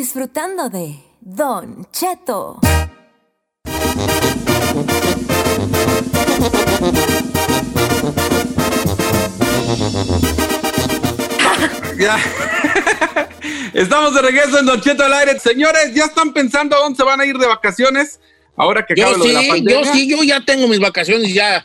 disfrutando 0.00 0.70
de 0.70 0.96
Don 1.20 1.86
Cheto. 1.92 2.58
Ya. 11.98 12.16
Estamos 13.74 14.14
de 14.14 14.22
regreso 14.22 14.58
en 14.58 14.64
Don 14.64 14.80
Cheto 14.80 15.04
al 15.04 15.12
aire. 15.12 15.38
Señores, 15.38 15.92
¿ya 15.92 16.04
están 16.06 16.32
pensando 16.32 16.76
a 16.76 16.78
dónde 16.78 16.96
se 16.96 17.02
van 17.02 17.20
a 17.20 17.26
ir 17.26 17.36
de 17.36 17.46
vacaciones? 17.46 18.20
Ahora 18.56 18.86
que 18.86 18.94
acaba 18.94 19.12
Yo 19.12 19.18
lo 19.18 19.24
de 19.24 19.32
la 19.34 19.40
sí, 19.42 19.48
pandemia. 19.50 19.82
yo 19.82 19.92
sí, 19.92 20.08
yo 20.08 20.22
ya 20.22 20.40
tengo 20.40 20.66
mis 20.66 20.80
vacaciones 20.80 21.34
ya. 21.34 21.62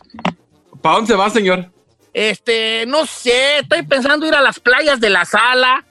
¿Para 0.82 0.96
dónde 0.96 1.14
se 1.14 1.18
va, 1.18 1.30
señor? 1.30 1.72
Este, 2.12 2.86
no 2.86 3.06
sé, 3.06 3.60
estoy 3.60 3.84
pensando 3.84 4.28
ir 4.28 4.36
a 4.36 4.42
las 4.42 4.60
playas 4.60 5.00
de 5.00 5.10
la 5.10 5.24
sala 5.24 5.86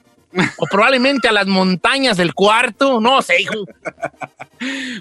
o 0.57 0.65
probablemente 0.69 1.27
a 1.27 1.31
las 1.31 1.47
montañas 1.47 2.17
del 2.17 2.33
cuarto, 2.33 2.99
no 2.99 3.21
sé, 3.21 3.41
hijo. 3.41 3.65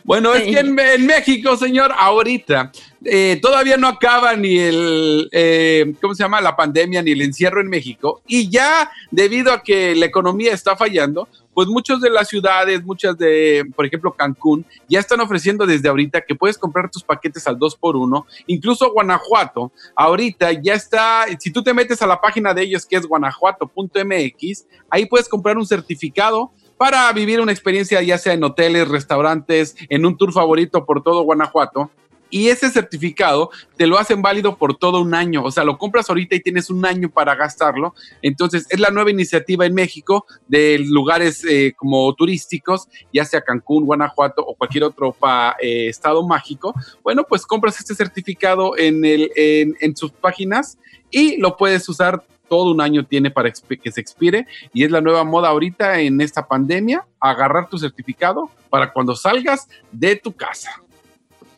Bueno, 0.05 0.35
es 0.35 0.42
que 0.42 0.59
en, 0.59 0.79
en 0.79 1.07
México, 1.07 1.57
señor, 1.57 1.92
ahorita 1.97 2.73
eh, 3.05 3.38
todavía 3.40 3.77
no 3.77 3.88
acaba 3.88 4.35
ni 4.35 4.59
el, 4.59 5.29
eh, 5.33 5.94
¿cómo 6.01 6.14
se 6.14 6.23
llama? 6.23 6.40
La 6.40 6.57
pandemia 6.57 7.03
ni 7.03 7.12
el 7.12 7.23
encierro 7.23 7.61
en 7.61 7.68
México. 7.68 8.23
Y 8.27 8.49
ya 8.49 8.90
debido 9.11 9.53
a 9.53 9.62
que 9.62 9.94
la 9.94 10.07
economía 10.07 10.53
está 10.53 10.77
fallando, 10.77 11.29
pues 11.55 11.69
muchas 11.69 12.01
de 12.01 12.11
las 12.11 12.29
ciudades, 12.29 12.85
muchas 12.85 13.17
de, 13.17 13.65
por 13.75 13.87
ejemplo, 13.87 14.13
Cancún, 14.13 14.67
ya 14.88 15.00
están 15.00 15.21
ofreciendo 15.21 15.67
desde 15.67 15.88
ahorita 15.88 16.23
que 16.23 16.35
puedes 16.35 16.59
comprar 16.59 16.90
tus 16.90 17.02
paquetes 17.02 17.46
al 17.46 17.59
2x1. 17.59 18.25
Incluso 18.46 18.92
Guanajuato, 18.92 19.73
ahorita 19.94 20.52
ya 20.52 20.75
está, 20.75 21.27
si 21.38 21.52
tú 21.52 21.63
te 21.63 21.73
metes 21.73 22.02
a 22.02 22.07
la 22.07 22.21
página 22.21 22.52
de 22.52 22.63
ellos 22.63 22.85
que 22.85 22.96
es 22.96 23.07
guanajuato.mx, 23.07 24.67
ahí 24.90 25.07
puedes 25.07 25.29
comprar 25.29 25.57
un 25.57 25.67
certificado 25.67 26.52
para 26.77 27.13
vivir 27.13 27.40
una 27.40 27.52
experiencia 27.52 28.02
ya 28.02 28.19
sea 28.19 28.33
en 28.33 28.44
hoteles, 28.44 28.88
restaurantes, 28.88 29.77
en 29.88 30.05
un 30.05 30.17
tour 30.17 30.33
favorito 30.33 30.85
por 30.85 31.02
todo 31.02 31.23
Guanajuato. 31.23 31.90
Y 32.31 32.48
ese 32.48 32.70
certificado 32.70 33.50
te 33.77 33.87
lo 33.87 33.98
hacen 33.98 34.22
válido 34.22 34.56
por 34.56 34.77
todo 34.77 35.00
un 35.00 35.14
año. 35.14 35.44
O 35.44 35.50
sea, 35.50 35.64
lo 35.64 35.79
compras 35.79 36.08
ahorita 36.08 36.35
y 36.35 36.40
tienes 36.40 36.70
un 36.70 36.85
año 36.85 37.08
para 37.10 37.35
gastarlo. 37.35 37.94
Entonces, 38.22 38.66
es 38.70 38.81
la 38.81 38.90
nueva 38.90 39.10
iniciativa 39.10 39.66
en 39.66 39.75
México 39.75 40.27
de 40.48 40.79
lugares 40.79 41.44
eh, 41.44 41.75
como 41.77 42.12
turísticos, 42.14 42.88
ya 43.12 43.25
sea 43.25 43.42
Cancún, 43.42 43.85
Guanajuato 43.85 44.42
o 44.44 44.54
cualquier 44.54 44.85
otro 44.85 45.12
pa- 45.12 45.56
eh, 45.60 45.88
estado 45.88 46.27
mágico. 46.27 46.75
Bueno, 47.02 47.25
pues 47.29 47.46
compras 47.46 47.79
este 47.79 47.94
certificado 47.94 48.77
en, 48.77 49.02
en, 49.04 49.96
sus 49.96 50.10
páginas 50.12 50.79
y 51.10 51.37
lo 51.37 51.56
puedes 51.56 51.88
usar 51.88 52.25
todo 52.48 52.72
un 52.72 52.81
año 52.81 53.04
tiene 53.06 53.31
para 53.31 53.50
que 53.50 53.92
se 53.92 54.00
expire 54.00 54.46
y 54.72 54.85
es 54.85 54.90
la 54.90 55.00
nueva 55.00 55.25
moda 55.25 55.48
ahorita 55.48 56.00
en 56.00 56.20
esta 56.20 56.46
pandemia, 56.46 57.06
agarrar 57.20 57.68
tu 57.68 57.79
certificado 57.79 58.50
para 58.70 58.92
cuando 58.92 59.14
salgas 59.14 59.68
de 59.92 60.16
tu 60.16 60.33
casa. 60.33 60.83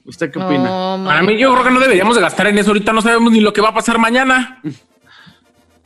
¿Usted 0.07 0.31
qué 0.31 0.39
opina? 0.39 1.03
Para 1.05 1.23
mí 1.23 1.39
yo 1.39 1.53
creo 1.53 1.65
que 1.65 1.71
no 1.71 1.81
deberíamos 1.81 2.15
de 2.15 2.23
gastar 2.23 2.47
en 2.47 2.59
eso. 2.59 2.71
Ahorita 2.71 2.93
no 2.93 3.03
sabemos 3.03 3.33
ni 3.33 3.41
lo 3.41 3.53
que 3.53 3.61
va 3.61 3.71
a 3.71 3.75
pasar 3.75 3.99
mañana. 3.99 4.61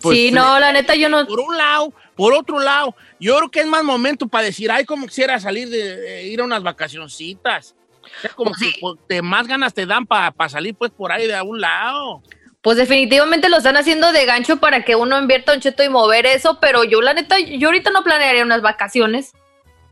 Pues 0.01 0.17
sí, 0.17 0.31
no, 0.31 0.59
la 0.59 0.73
neta 0.73 0.95
yo 0.95 1.09
no. 1.09 1.27
Por 1.27 1.41
un 1.41 1.57
lado, 1.57 1.93
por 2.17 2.35
otro 2.35 2.59
lado, 2.59 2.95
yo 3.19 3.37
creo 3.37 3.51
que 3.51 3.61
es 3.61 3.67
más 3.67 3.85
momento 3.85 4.29
para 4.29 4.45
decir, 4.45 4.71
ay, 4.71 4.85
como 4.85 5.07
quisiera 5.07 5.39
salir 5.41 5.69
de, 5.69 6.21
eh, 6.21 6.27
ir 6.27 6.41
a 6.41 6.45
unas 6.45 6.63
vacacioncitas. 6.63 7.75
O 8.03 8.21
sea, 8.21 8.31
como 8.31 8.53
que 8.53 8.73
pues, 8.81 8.99
te 9.07 9.23
más 9.23 9.47
ganas 9.47 9.73
te 9.75 9.87
dan 9.87 10.07
para 10.07 10.49
salir 10.49 10.75
pues 10.75 10.91
por 10.91 11.13
ahí 11.13 11.27
de 11.27 11.35
algún 11.35 11.61
lado. 11.61 12.23
Pues 12.63 12.77
definitivamente 12.77 13.49
lo 13.49 13.59
están 13.59 13.77
haciendo 13.77 14.13
de 14.13 14.27
gancho 14.27 14.59
para 14.59 14.85
que 14.85 14.97
uno 14.97 15.19
invierta 15.19 15.55
un 15.55 15.61
cheto 15.61 15.83
y 15.83 15.89
mover 15.89 16.27
eso, 16.27 16.59
pero 16.61 16.85
yo 16.85 17.01
la 17.01 17.15
neta, 17.15 17.39
yo 17.39 17.69
ahorita 17.69 17.91
no 17.91 18.03
planearía 18.03 18.45
unas 18.45 18.61
vacaciones. 18.61 19.33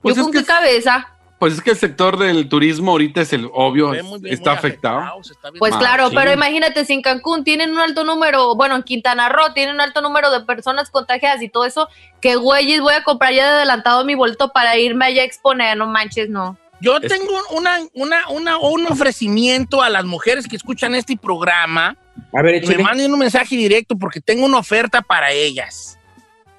Pues 0.03 0.17
yo 0.17 0.23
con 0.23 0.33
qué 0.33 0.45
cabeza. 0.45 1.18
Pues 1.39 1.55
es 1.55 1.61
que 1.61 1.71
el 1.71 1.77
sector 1.77 2.19
del 2.19 2.49
turismo 2.49 2.91
ahorita 2.93 3.21
es 3.21 3.33
el 3.33 3.49
obvio, 3.53 3.93
está 4.25 4.53
afectado. 4.53 5.21
Pues 5.59 5.77
claro, 5.77 6.09
sí. 6.09 6.17
pero 6.17 6.33
imagínate, 6.33 6.85
si 6.85 6.95
en 6.95 7.03
Cancún 7.03 7.45
tienen 7.45 7.71
un 7.71 7.79
alto 7.79 8.03
número, 8.03 8.57
bueno, 8.57 8.75
en 8.75 8.83
Quintana 8.83 9.29
Roo 9.29 9.53
tienen 9.55 9.77
un 9.77 9.81
alto 9.81 10.01
número 10.03 10.33
de 10.33 10.41
personas 10.41 10.91
contagiadas 10.91 11.41
y 11.41 11.49
todo 11.49 11.65
eso, 11.65 11.89
que 12.21 12.35
güeyes 12.35 12.81
voy 12.81 12.95
a 12.95 13.05
comprar 13.05 13.33
ya 13.33 13.45
de 13.47 13.57
adelantado 13.59 14.05
mi 14.05 14.17
boleto 14.17 14.53
para 14.53 14.77
irme 14.77 15.07
allá 15.07 15.23
a 15.23 15.27
exponer, 15.27 15.77
no 15.77 15.87
manches, 15.87 16.29
no. 16.29 16.59
Yo 16.81 17.01
tengo 17.01 17.33
una, 17.53 17.79
una, 17.95 18.29
una, 18.29 18.59
un 18.59 18.87
ofrecimiento 18.87 19.83
a 19.83 19.89
las 19.91 20.05
mujeres 20.05 20.47
que 20.47 20.57
escuchan 20.57 20.95
este 20.95 21.17
programa. 21.17 21.97
A 22.33 22.43
ver, 22.43 22.61
que 22.61 22.67
me 22.67 22.75
échale. 22.75 22.83
manden 22.83 23.13
un 23.13 23.19
mensaje 23.19 23.57
directo 23.57 23.97
porque 23.97 24.21
tengo 24.21 24.45
una 24.45 24.59
oferta 24.59 25.03
para 25.03 25.31
ellas. 25.33 25.99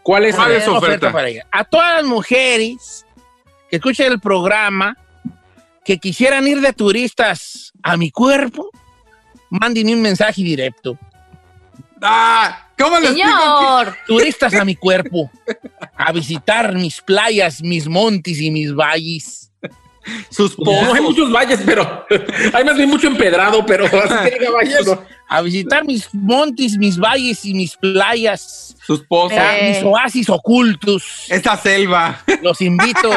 ¿Cuál 0.03 0.25
es? 0.25 0.36
¿Cuál 0.36 0.51
A 0.51 0.53
es 0.55 0.59
ver. 0.59 0.65
su 0.65 0.73
oferta 0.75 1.11
para 1.11 1.27
ellas? 1.30 1.45
A 1.51 1.63
todas 1.63 1.95
las 1.95 2.03
mujeres 2.05 3.05
que 3.70 3.78
escuchan 3.78 4.11
el 4.11 4.20
programa, 4.20 4.97
que 5.86 5.97
quisieran 5.97 6.47
ir 6.47 6.61
de 6.61 6.74
turistas 6.74 7.72
a 7.84 7.97
mi 7.97 8.11
cuerpo, 8.11 8.70
mándenme 9.49 9.93
un 9.93 10.01
mensaje 10.01 10.41
directo. 10.43 10.97
¡Ah! 12.01 12.65
¿Cómo 12.78 12.97
les 12.99 13.09
Señor. 13.09 13.97
Turistas 14.07 14.53
a 14.53 14.63
mi 14.63 14.76
cuerpo, 14.76 15.30
a 15.97 16.11
visitar 16.13 16.74
mis 16.74 17.01
playas, 17.01 17.61
mis 17.61 17.88
montes 17.88 18.39
y 18.39 18.51
mis 18.51 18.74
valles. 18.74 19.49
Sus 20.30 20.58
No 20.60 20.93
hay 20.93 21.02
muchos 21.02 21.32
valles, 21.32 21.62
pero 21.66 22.06
hay 22.54 22.64
más 22.64 22.78
bien 22.78 22.89
mucho 22.89 23.08
empedrado, 23.08 23.66
pero 23.66 23.86
así 24.04 24.30
que 24.30 24.39
diga 24.39 24.52
valles, 24.52 24.86
no. 24.86 25.02
A 25.28 25.41
visitar 25.41 25.86
mis 25.86 26.10
montes, 26.14 26.78
mis 26.78 26.97
valles 26.97 27.45
y 27.45 27.54
mis 27.54 27.76
playas. 27.78 28.76
Sus 28.86 29.04
pozas. 29.04 29.58
Eh. 29.60 29.74
Mis 29.76 29.84
oasis 29.84 30.30
ocultos. 30.30 31.26
Esta 31.30 31.56
selva. 31.56 32.24
Los 32.41 32.62
invito 32.62 33.12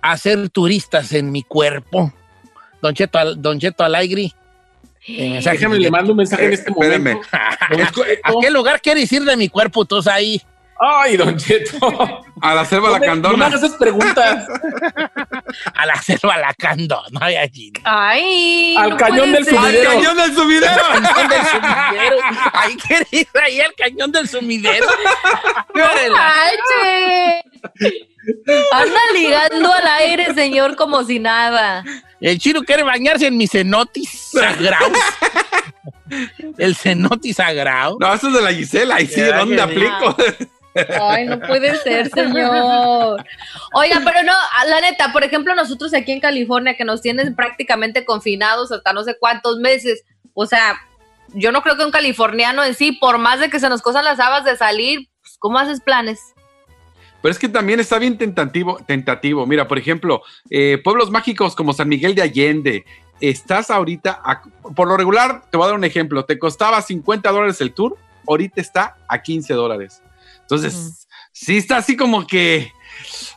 a 0.00 0.16
ser 0.18 0.48
turistas 0.50 1.12
en 1.12 1.32
mi 1.32 1.42
cuerpo. 1.42 2.12
Don 2.80 2.94
Cheto, 2.94 3.34
Don 3.34 3.58
Cheto 3.58 3.84
eh, 5.08 5.30
mensaje 5.30 5.56
Déjame, 5.56 5.78
le 5.78 5.90
mando 5.90 6.12
un 6.12 6.18
mensaje 6.18 6.46
en 6.46 6.52
este 6.52 6.70
Espérame. 6.70 7.14
momento. 7.14 7.28
¿A 8.22 8.32
qué 8.40 8.50
lugar 8.50 8.80
quieres 8.80 9.10
ir 9.12 9.22
de 9.24 9.36
mi 9.36 9.48
cuerpo? 9.48 9.84
Todos 9.84 10.06
ahí. 10.06 10.42
Ay, 10.78 11.16
Don 11.16 11.36
Cheto. 11.38 11.78
A 12.42 12.54
la 12.54 12.64
selva 12.66 12.88
No 12.88 12.92
la 12.94 12.98
me- 13.00 13.06
No 13.06 13.14
me 13.14 13.22
candona. 13.22 13.46
hagas 13.46 13.62
esas 13.62 13.76
preguntas. 13.78 14.46
A 15.74 15.86
la 15.86 15.96
selva 16.02 16.36
la 16.36 16.52
candona. 16.54 17.18
Ay, 17.20 17.36
allí. 17.36 17.72
Ay. 17.84 18.76
Al 18.76 18.90
no 18.90 18.96
cañón 18.96 19.32
del 19.32 19.44
ser. 19.44 19.54
sumidero. 19.54 19.90
¡Al 19.90 19.96
cañón 19.96 20.16
del 20.16 20.34
sumidero! 20.34 20.82
Cañón 20.92 21.28
del 21.28 21.40
sumidero. 21.46 22.16
Quieres 22.86 23.12
ir 23.12 23.28
ahí 23.42 23.60
al 23.60 23.74
cañón 23.74 24.12
del 24.12 24.28
sumidero. 24.28 24.86
Anda 28.72 29.00
ligando 29.14 29.72
al 29.72 29.86
aire, 30.00 30.34
señor, 30.34 30.76
como 30.76 31.04
si 31.04 31.18
nada. 31.18 31.84
El 32.20 32.38
chino 32.38 32.62
quiere 32.64 32.82
bañarse 32.82 33.26
en 33.28 33.36
mi 33.36 33.46
cenotis 33.46 34.30
sagrado. 34.32 34.90
El 36.58 36.74
cenotis 36.76 37.36
sagrado. 37.36 37.96
No, 38.00 38.12
eso 38.12 38.28
es 38.28 38.34
de 38.34 38.42
la 38.42 38.52
Gisela. 38.52 38.96
Ahí 38.96 39.06
sí, 39.06 39.20
¿dónde 39.22 39.56
ya, 39.56 39.64
aplico? 39.64 40.16
Ay, 41.00 41.26
no 41.26 41.40
puede 41.40 41.76
ser, 41.78 42.08
señor. 42.10 43.24
Oiga, 43.72 44.00
pero 44.04 44.22
no, 44.22 44.32
la 44.68 44.80
neta, 44.80 45.12
por 45.12 45.24
ejemplo, 45.24 45.54
nosotros 45.54 45.94
aquí 45.94 46.12
en 46.12 46.20
California, 46.20 46.76
que 46.76 46.84
nos 46.84 47.02
tienen 47.02 47.34
prácticamente 47.34 48.04
confinados 48.04 48.72
hasta 48.72 48.92
no 48.92 49.04
sé 49.04 49.16
cuántos 49.18 49.58
meses, 49.58 50.04
o 50.34 50.46
sea, 50.46 50.76
yo 51.34 51.52
no 51.52 51.62
creo 51.62 51.76
que 51.76 51.84
un 51.84 51.90
californiano 51.90 52.64
en 52.64 52.74
sí, 52.74 52.92
por 52.92 53.18
más 53.18 53.40
de 53.40 53.50
que 53.50 53.60
se 53.60 53.68
nos 53.68 53.82
cosan 53.82 54.04
las 54.04 54.20
habas 54.20 54.44
de 54.44 54.56
salir, 54.56 55.08
pues, 55.20 55.36
¿cómo 55.38 55.58
haces 55.58 55.80
planes? 55.80 56.20
Pero 57.22 57.32
es 57.32 57.38
que 57.38 57.48
también 57.48 57.80
está 57.80 57.98
bien 57.98 58.16
tentativo. 58.18 58.78
tentativo. 58.86 59.46
Mira, 59.46 59.66
por 59.66 59.78
ejemplo, 59.78 60.22
eh, 60.50 60.80
pueblos 60.84 61.10
mágicos 61.10 61.56
como 61.56 61.72
San 61.72 61.88
Miguel 61.88 62.14
de 62.14 62.22
Allende. 62.22 62.84
Estás 63.20 63.70
ahorita, 63.70 64.22
por 64.74 64.88
lo 64.88 64.96
regular, 64.96 65.42
te 65.50 65.56
voy 65.56 65.64
a 65.64 65.68
dar 65.68 65.76
un 65.76 65.84
ejemplo, 65.84 66.24
te 66.26 66.38
costaba 66.38 66.82
50 66.82 67.30
dólares 67.30 67.60
el 67.62 67.72
tour, 67.72 67.96
ahorita 68.28 68.60
está 68.60 68.96
a 69.08 69.22
15 69.22 69.54
dólares. 69.54 70.02
Entonces, 70.50 71.06
sí 71.32 71.56
está 71.56 71.78
así 71.78 71.96
como 71.96 72.26
que, 72.26 72.72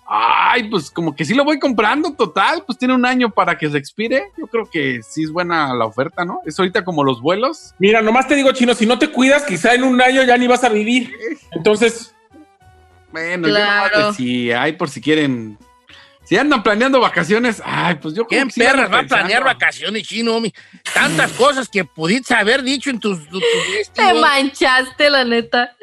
ay, 0.07 0.69
pues 0.69 0.89
como 0.91 1.15
que 1.15 1.25
sí 1.25 1.33
lo 1.33 1.43
voy 1.43 1.59
comprando 1.59 2.13
total, 2.13 2.63
pues 2.65 2.77
tiene 2.77 2.93
un 2.93 3.05
año 3.05 3.29
para 3.31 3.57
que 3.57 3.69
se 3.69 3.77
expire. 3.77 4.31
Yo 4.37 4.45
creo 4.47 4.69
que 4.69 5.01
sí 5.07 5.23
es 5.23 5.31
buena 5.31 5.73
la 5.73 5.85
oferta, 5.85 6.23
¿no? 6.23 6.41
Es 6.45 6.57
ahorita 6.59 6.83
como 6.85 7.03
los 7.03 7.19
vuelos. 7.21 7.73
Mira, 7.79 8.01
nomás 8.01 8.27
te 8.27 8.35
digo, 8.35 8.51
chino, 8.51 8.73
si 8.75 8.85
no 8.85 8.99
te 8.99 9.09
cuidas, 9.11 9.43
quizá 9.43 9.73
en 9.73 9.83
un 9.83 9.99
año 10.01 10.23
ya 10.23 10.37
ni 10.37 10.47
vas 10.47 10.63
a 10.63 10.69
vivir. 10.69 11.13
Entonces, 11.51 12.13
Bueno, 13.11 13.47
Claro. 13.47 13.95
yo 13.95 14.01
no 14.09 14.13
si 14.13 14.51
hay 14.51 14.73
por 14.73 14.87
si 14.87 15.01
quieren, 15.01 15.57
si 16.23 16.37
andan 16.37 16.61
planeando 16.61 16.99
vacaciones, 16.99 17.59
ay, 17.65 17.95
pues 17.95 18.13
yo 18.13 18.27
creo 18.27 18.41
¿Quién 18.41 18.47
que 18.49 18.53
sí 18.53 18.61
van 18.61 18.71
perras 18.75 18.93
va 18.93 18.99
a 18.99 19.03
planear 19.03 19.43
vacaciones, 19.43 20.03
chino? 20.07 20.39
mi? 20.39 20.53
Tantas 20.93 21.31
cosas 21.33 21.67
que 21.67 21.83
pudiste 21.83 22.35
haber 22.35 22.61
dicho 22.61 22.91
en 22.91 22.99
tus... 22.99 23.27
tus- 23.27 23.41
tus- 23.41 23.91
Te 23.93 24.13
manchaste, 24.13 25.09
la 25.09 25.25
neta. 25.25 25.75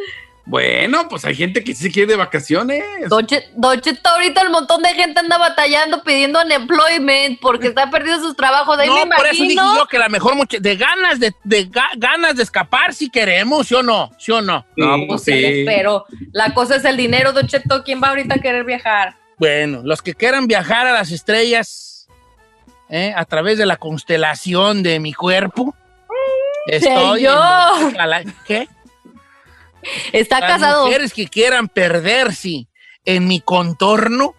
Bueno, 0.49 1.09
pues 1.09 1.25
hay 1.25 1.35
gente 1.35 1.65
que 1.65 1.75
sí 1.75 1.91
quiere 1.91 2.13
de 2.13 2.17
vacaciones. 2.17 2.81
Don 3.09 3.27
Che- 3.27 3.49
Don 3.57 3.81
Cheto, 3.81 4.09
ahorita 4.09 4.43
el 4.43 4.51
montón 4.51 4.81
de 4.81 4.91
gente 4.91 5.19
anda 5.19 5.39
batallando 5.39 6.05
pidiendo 6.05 6.41
unemployment 6.41 7.41
porque 7.41 7.67
está 7.67 7.91
perdiendo 7.91 8.23
sus 8.23 8.37
trabajos. 8.37 8.79
Ahí 8.79 8.87
No, 8.87 9.07
me 9.07 9.17
por 9.17 9.27
eso 9.27 9.43
dije 9.43 9.57
yo 9.57 9.87
que 9.91 9.99
la 9.99 10.09
mejor 10.09 10.37
mucha- 10.37 10.59
de 10.61 10.77
ganas 10.77 11.19
de, 11.19 11.35
de 11.43 11.69
ga- 11.69 11.91
ganas 11.97 12.37
de 12.37 12.45
escapar 12.45 12.95
si 12.95 13.11
queremos, 13.11 13.67
¿sí 13.67 13.75
o 13.75 13.83
no? 13.83 14.13
¿Sí 14.19 14.31
o 14.31 14.41
no? 14.41 14.65
No, 14.77 14.97
Sí, 14.99 15.05
pues 15.09 15.23
Sí. 15.25 15.65
Pero 15.67 16.05
la 16.33 16.55
cosa 16.55 16.77
es 16.77 16.85
el 16.85 16.97
dinero, 16.97 17.33
Don 17.33 17.49
Cheto. 17.49 17.83
¿Quién 17.83 18.01
va 18.01 18.11
ahorita 18.11 18.37
a 18.37 18.39
querer 18.39 18.63
viajar? 18.65 19.17
Bueno, 19.39 19.81
los 19.85 20.01
que 20.01 20.15
quieran 20.15 20.47
viajar 20.47 20.87
a 20.87 20.93
las 20.93 21.11
estrellas 21.11 22.07
¿eh? 22.89 23.13
a 23.17 23.25
través 23.25 23.59
de 23.59 23.67
la 23.67 23.79
constelación 23.79 24.85
de 24.85 25.01
mi 25.01 25.13
cuerpo. 25.13 25.75
Estoy. 26.67 27.19
Señor. 27.23 27.97
en- 27.99 28.35
¿Qué? 28.47 28.69
Está 30.13 30.41
Las 30.41 30.51
casado. 30.53 30.87
mujeres 30.87 31.13
que 31.13 31.27
quieran 31.27 31.69
perderse 31.69 32.67
en 33.05 33.27
mi 33.27 33.41
contorno, 33.41 34.35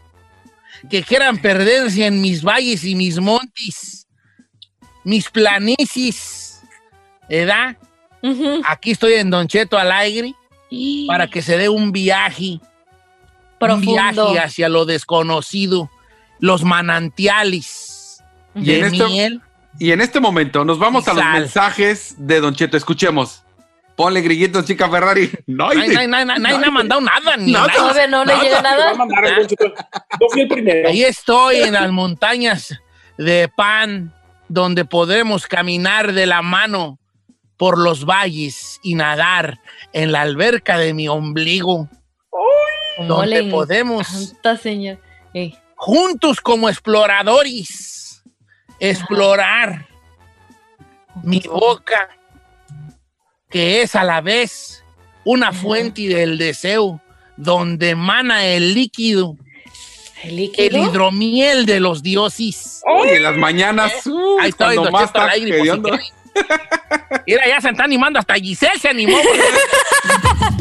que 0.90 1.04
quieran 1.04 1.38
perderse 1.40 2.06
en 2.06 2.22
mis 2.22 2.44
valles 2.44 2.84
y 2.84 2.96
mis 2.96 3.20
montes, 3.20 4.08
mis 5.04 5.30
planicies, 5.30 6.62
¿verdad? 7.30 7.78
Aquí 8.66 8.92
estoy 8.92 9.14
en 9.14 9.30
Don 9.30 9.48
Cheto 9.48 9.78
Alegre 9.78 10.34
para 11.08 11.28
que 11.30 11.42
se 11.42 11.58
dé 11.58 11.70
un 11.70 11.92
viaje, 11.92 12.60
un 12.60 12.62
Profundo. 13.60 13.94
viaje 14.32 14.40
hacia 14.40 14.70
lo 14.70 14.86
desconocido, 14.86 15.90
los 16.40 16.64
manantiales 16.64 18.22
Y 18.54 18.66
de 18.66 18.80
en 18.80 18.86
este- 18.86 19.06
miel. 19.08 19.42
Y 19.80 19.92
en 19.92 20.02
este 20.02 20.20
momento 20.20 20.66
nos 20.66 20.80
vamos 20.80 21.08
a 21.08 21.14
los 21.14 21.24
mensajes 21.24 22.16
de 22.18 22.40
Don 22.42 22.56
Cheto. 22.56 22.76
Escuchemos. 22.78 23.44
Ponle 23.98 24.22
grillitos, 24.22 24.64
chica 24.66 24.88
Ferrari. 24.90 25.30
No, 25.48 25.70
Nadie, 25.74 26.08
nadie, 26.08 26.08
nadie, 26.08 26.40
nadie 26.40 26.60
me 26.60 26.68
ha 26.68 26.72
mandado 26.72 27.02
nada, 27.02 27.36
ni 27.36 27.52
Nada. 27.52 27.68
nada. 27.68 27.80
Todavía 27.80 28.08
no 28.08 28.24
le 28.24 28.32
Nada. 28.34 28.44
llega 28.44 28.62
nada. 28.62 28.94
Yo 30.20 30.28
fui 30.32 30.42
el 30.42 30.48
primero. 30.48 30.88
Ahí 30.90 31.04
estoy 31.04 31.58
en 31.58 31.74
las 31.74 31.92
montañas 31.92 32.78
de 33.18 33.50
pan, 33.58 34.14
donde 34.48 34.86
podremos 34.86 35.48
caminar 35.48 36.14
de 36.14 36.28
la 36.28 36.42
mano 36.44 37.00
por 37.58 37.80
los 37.80 38.06
valles 38.06 38.80
y 38.84 38.94
nadar 38.94 39.60
en 39.94 40.12
la 40.12 40.22
alberca 40.22 40.78
de 40.78 40.94
mi 40.94 41.08
ombligo, 41.08 41.90
donde 43.00 43.44
podemos 43.46 44.36
señor. 44.62 45.00
Eh, 45.34 45.54
juntos 45.76 46.40
como 46.40 46.70
exploradores 46.70 48.24
explorar 48.80 49.88
mi 51.24 51.40
boca, 51.40 52.10
que 53.50 53.82
es 53.82 53.96
a 53.96 54.04
la 54.04 54.22
vez 54.22 54.84
una 55.24 55.52
fuente 55.52 56.08
del 56.08 56.38
deseo 56.38 57.02
donde 57.36 57.92
emana 57.92 58.46
el 58.46 58.74
líquido, 58.74 59.36
el, 60.24 60.40
hidromiel 60.40 61.66
de 61.66 61.80
los 61.80 62.02
dioses. 62.02 62.82
Oye, 62.86 63.20
las 63.20 63.38
mañanas, 63.38 64.06
uh, 64.08 64.40
Ahí 64.40 64.50
está, 64.50 64.74
cuando 64.74 64.92
más 64.92 65.04
está. 65.06 65.30
Mira, 67.26 67.48
ya 67.48 67.62
se 67.62 67.70
está 67.70 67.84
animando, 67.84 68.20
hasta 68.20 68.36
Giselle 68.36 68.80
se 68.80 68.90
animó. 68.90 69.18